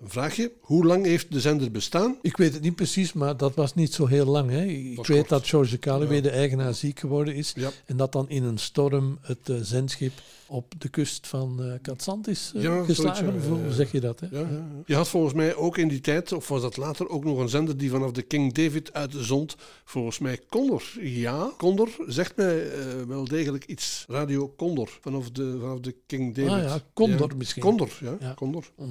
Een 0.00 0.08
vraagje, 0.10 0.52
hoe 0.60 0.84
lang 0.86 1.04
heeft 1.04 1.32
de 1.32 1.40
zender 1.40 1.70
bestaan? 1.70 2.18
Ik 2.22 2.36
weet 2.36 2.52
het 2.52 2.62
niet 2.62 2.74
precies, 2.74 3.12
maar 3.12 3.36
dat 3.36 3.54
was 3.54 3.74
niet 3.74 3.94
zo 3.94 4.06
heel 4.06 4.26
lang. 4.26 4.50
Hè. 4.50 4.64
Ik 4.64 5.06
weet 5.06 5.16
kort. 5.18 5.28
dat 5.28 5.48
George 5.48 5.78
Calloway, 5.78 6.16
Ja. 6.16 6.22
de 6.22 6.30
eigenaar, 6.30 6.74
ziek 6.74 6.98
geworden 7.00 7.34
is. 7.34 7.52
Ja. 7.56 7.70
En 7.86 7.96
dat 7.96 8.12
dan 8.12 8.28
in 8.28 8.42
een 8.44 8.58
storm 8.58 9.18
het 9.22 9.48
eh, 9.48 9.56
zendschip 9.60 10.12
op 10.46 10.74
de 10.78 10.88
kust 10.88 11.26
van 11.26 11.62
eh 11.62 11.72
Katzand 11.82 12.28
is 12.28 12.52
eh, 12.56 12.62
Ja, 12.62 12.84
geslagen. 12.84 13.42
Hoe 13.48 13.58
ja. 13.58 13.70
zeg 13.70 13.92
je 13.92 14.00
dat? 14.00 14.20
Hè? 14.20 14.26
Ja, 14.30 14.38
ja, 14.40 14.46
ja. 14.48 14.82
Je 14.86 14.94
had 14.94 15.08
volgens 15.08 15.34
mij 15.34 15.54
ook 15.54 15.78
in 15.78 15.88
die 15.88 16.00
tijd, 16.00 16.32
of 16.32 16.48
was 16.48 16.62
dat 16.62 16.76
later, 16.76 17.08
ook 17.08 17.24
nog 17.24 17.38
een 17.38 17.48
zender 17.48 17.76
die 17.76 17.90
vanaf 17.90 18.10
de 18.12 18.22
King 18.22 18.52
David 18.52 18.92
uitzond. 18.92 19.56
Volgens 19.84 20.18
mij 20.18 20.38
Condor. 20.48 20.82
Ja, 21.00 21.52
Condor 21.58 21.88
zegt 22.06 22.36
mij 22.36 22.70
eh, 22.70 22.80
wel 23.06 23.24
degelijk 23.24 23.64
iets. 23.64 24.04
Radio 24.08 24.54
Condor, 24.56 24.98
vanaf 25.00 25.30
de, 25.30 25.56
vanaf 25.60 25.80
de 25.80 25.94
King 26.06 26.34
David. 26.34 26.50
Ah 26.52 26.62
ja, 26.62 26.80
Condor 26.94 27.36
misschien. 27.36 27.62
Condor, 27.62 27.90
ja. 28.00 28.16
Ja. 28.20 28.34
Condor. 28.34 28.64
Mhm. 28.76 28.88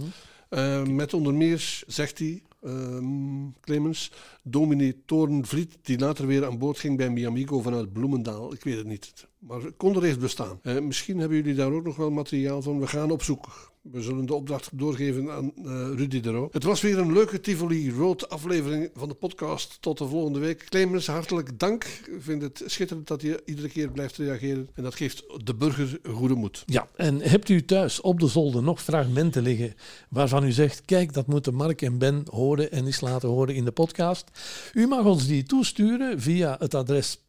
Eh, 0.50 0.84
met 0.84 1.14
onder 1.14 1.34
meer, 1.34 1.84
zegt 1.88 2.20
hij, 2.20 2.44
ehm, 2.62 3.50
Clemens, 3.62 4.12
dominee 4.44 5.02
Torenvliet, 5.06 5.78
die 5.82 6.00
later 6.00 6.28
weer 6.28 6.46
aan 6.46 6.58
boord 6.58 6.80
ging 6.80 6.98
bij 6.98 7.10
Miamigo 7.10 7.62
vanuit 7.62 7.94
Bloemendaal. 7.94 8.54
Ik 8.54 8.64
weet 8.64 8.78
het 8.78 8.88
niet. 8.88 9.28
Maar 9.40 9.62
Condor 9.78 10.04
heeft 10.04 10.20
bestaan. 10.20 10.60
Eh, 10.64 10.80
misschien 10.80 11.18
hebben 11.20 11.38
jullie 11.38 11.56
daar 11.56 11.72
ook 11.72 11.84
nog 11.84 11.96
wel 11.96 12.12
materiaal 12.12 12.62
van. 12.62 12.80
We 12.80 12.88
gaan 12.88 13.12
op 13.12 13.24
zoek. 13.24 13.69
We 13.82 14.02
zullen 14.02 14.26
de 14.26 14.34
opdracht 14.34 14.70
doorgeven 14.74 15.32
aan 15.32 15.52
eh, 15.56 15.64
Rudy 15.96 16.20
de 16.20 16.32
Roo. 16.32 16.48
Het 16.52 16.64
was 16.64 16.82
weer 16.82 16.98
een 16.98 17.14
leuke 17.14 17.40
Tivoli 17.40 17.92
Road 17.92 18.30
aflevering 18.30 18.90
van 18.96 19.08
de 19.08 19.14
podcast. 19.14 19.78
Tot 19.80 19.98
de 19.98 20.08
volgende 20.08 20.40
week. 20.40 20.66
Clemens, 20.70 21.08
hartelijk 21.08 21.60
dank. 21.60 21.84
Ik 21.84 22.18
vind 22.20 22.42
het 22.42 22.64
schitterend 22.66 23.08
dat 23.08 23.22
je 23.22 23.42
iedere 23.46 23.70
keer 23.70 23.92
blijft 23.92 24.18
reageren. 24.18 24.70
En 24.74 24.84
dat 24.84 24.96
geeft 24.96 25.24
de 25.44 25.56
burger 25.56 26.00
goede 26.14 26.34
moed. 26.34 26.64
Ja, 26.66 26.88
en 26.96 27.22
hebt 27.22 27.50
u 27.50 27.66
thuis 27.66 28.02
op 28.02 28.20
de 28.20 28.28
zolder 28.28 28.64
nog 28.64 28.82
fragmenten 28.82 29.44
liggen 29.44 29.74
waarvan 30.10 30.44
u 30.44 30.52
zegt, 30.52 30.82
kijk, 30.86 31.14
dat 31.14 31.28
moeten 31.28 31.56
Mark 31.56 31.82
en 31.82 31.98
Ben 31.98 32.24
horen 32.30 32.72
en 32.72 32.86
eens 32.86 33.02
laten 33.02 33.30
horen 33.30 33.56
in 33.56 33.66
de 33.66 33.72
podcast? 33.72 34.32
U 34.74 34.88
mag 34.88 35.06
ons 35.06 35.28
die 35.28 35.44
toesturen 35.44 36.22
via 36.22 36.56
het 36.60 36.74
adres 36.74 37.20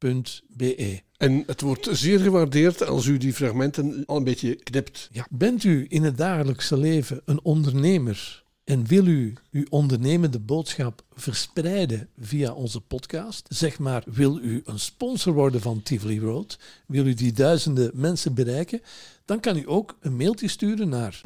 podcast.tivoliroad.be. 0.00 1.00
En 1.16 1.42
het 1.46 1.60
wordt 1.60 1.88
zeer 1.90 2.18
gewaardeerd 2.18 2.86
als 2.86 3.06
u 3.06 3.18
die 3.18 3.32
fragmenten 3.32 4.02
al 4.06 4.16
een 4.16 4.24
beetje 4.24 4.54
knipt. 4.54 5.08
Ja, 5.12 5.26
bent 5.30 5.64
u 5.64 5.86
in 5.88 6.02
het 6.02 6.16
dagelijkse 6.16 6.76
leven 6.76 7.20
een 7.24 7.40
ondernemer 7.42 8.44
en 8.64 8.86
wil 8.86 9.06
u 9.06 9.34
uw 9.50 9.64
ondernemende 9.68 10.38
boodschap 10.38 11.04
verspreiden 11.12 12.08
via 12.18 12.52
onze 12.52 12.80
podcast? 12.80 13.46
Zeg 13.48 13.78
maar, 13.78 14.02
wil 14.06 14.38
u 14.38 14.62
een 14.64 14.78
sponsor 14.78 15.32
worden 15.32 15.60
van 15.60 15.82
Tivoli 15.82 16.20
Road? 16.20 16.58
Wil 16.86 17.06
u 17.06 17.14
die 17.14 17.32
duizenden 17.32 17.90
mensen 17.94 18.34
bereiken? 18.34 18.80
Dan 19.24 19.40
kan 19.40 19.56
u 19.56 19.62
ook 19.66 19.96
een 20.00 20.16
mailtje 20.16 20.48
sturen 20.48 20.88
naar 20.88 21.20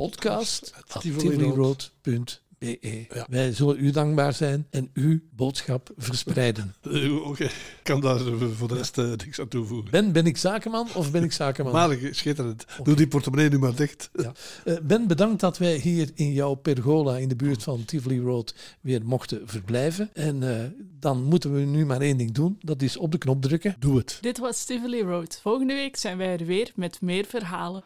podcast.tivoliroad.be. 2.64 3.07
Ja. 3.14 3.27
Wij 3.29 3.53
zullen 3.53 3.77
u 3.79 3.90
dankbaar 3.90 4.33
zijn 4.33 4.66
en 4.70 4.90
uw 4.94 5.20
boodschap 5.31 5.90
verspreiden. 5.96 6.74
Eh, 6.94 7.27
Oké, 7.27 7.44
ik 7.44 7.81
kan 7.83 8.00
daar 8.00 8.18
voor 8.55 8.68
de 8.68 8.74
rest 8.74 8.98
eh, 8.98 9.05
niks 9.05 9.40
aan 9.40 9.48
toevoegen. 9.48 9.90
Ben, 9.90 10.12
ben 10.12 10.27
ik 10.27 10.37
zakenman 10.37 10.88
of 10.94 11.11
ben 11.11 11.22
ik 11.22 11.33
zakenman? 11.33 11.72
Maar 11.72 11.96
schitterend. 12.11 12.64
Doe 12.83 12.94
die 12.94 13.09
portemonnee 13.09 13.48
nu 13.48 13.59
maar 13.59 13.74
dicht. 13.74 14.11
Ja. 14.12 14.33
Eh, 14.64 14.74
ben, 14.83 15.07
bedankt 15.07 15.40
dat 15.40 15.59
wij 15.59 15.77
hier 15.77 16.11
in 16.14 16.33
jouw 16.33 16.55
pergola 16.55 17.16
in 17.16 17.29
de 17.29 17.37
buurt 17.37 17.62
van 17.62 17.85
Tivoli 17.85 18.20
Road 18.20 18.55
weer 18.81 19.05
mochten 19.05 19.42
verblijven. 19.44 20.11
En 20.12 20.59
eh, 20.59 20.64
dan 20.98 21.22
moeten 21.22 21.55
we 21.55 21.61
nu 21.61 21.87
maar 21.87 22.00
één 22.00 22.16
ding 22.16 22.33
doen. 22.33 22.57
Dat 22.61 22.83
is 22.83 22.96
op 22.96 23.12
de 23.12 23.18
knop 23.18 23.42
drukken. 23.42 23.77
Doe 23.79 23.96
het. 23.96 24.18
Dit 24.20 24.38
was 24.38 24.64
Tivoli 24.64 25.03
Road. 25.03 25.38
Volgende 25.42 25.74
week 25.74 25.96
zijn 25.96 26.18
wij 26.18 26.33
er 26.38 26.46
weer 26.46 26.72
met 26.74 27.00
meer 27.00 27.24
verhalen. 27.24 27.83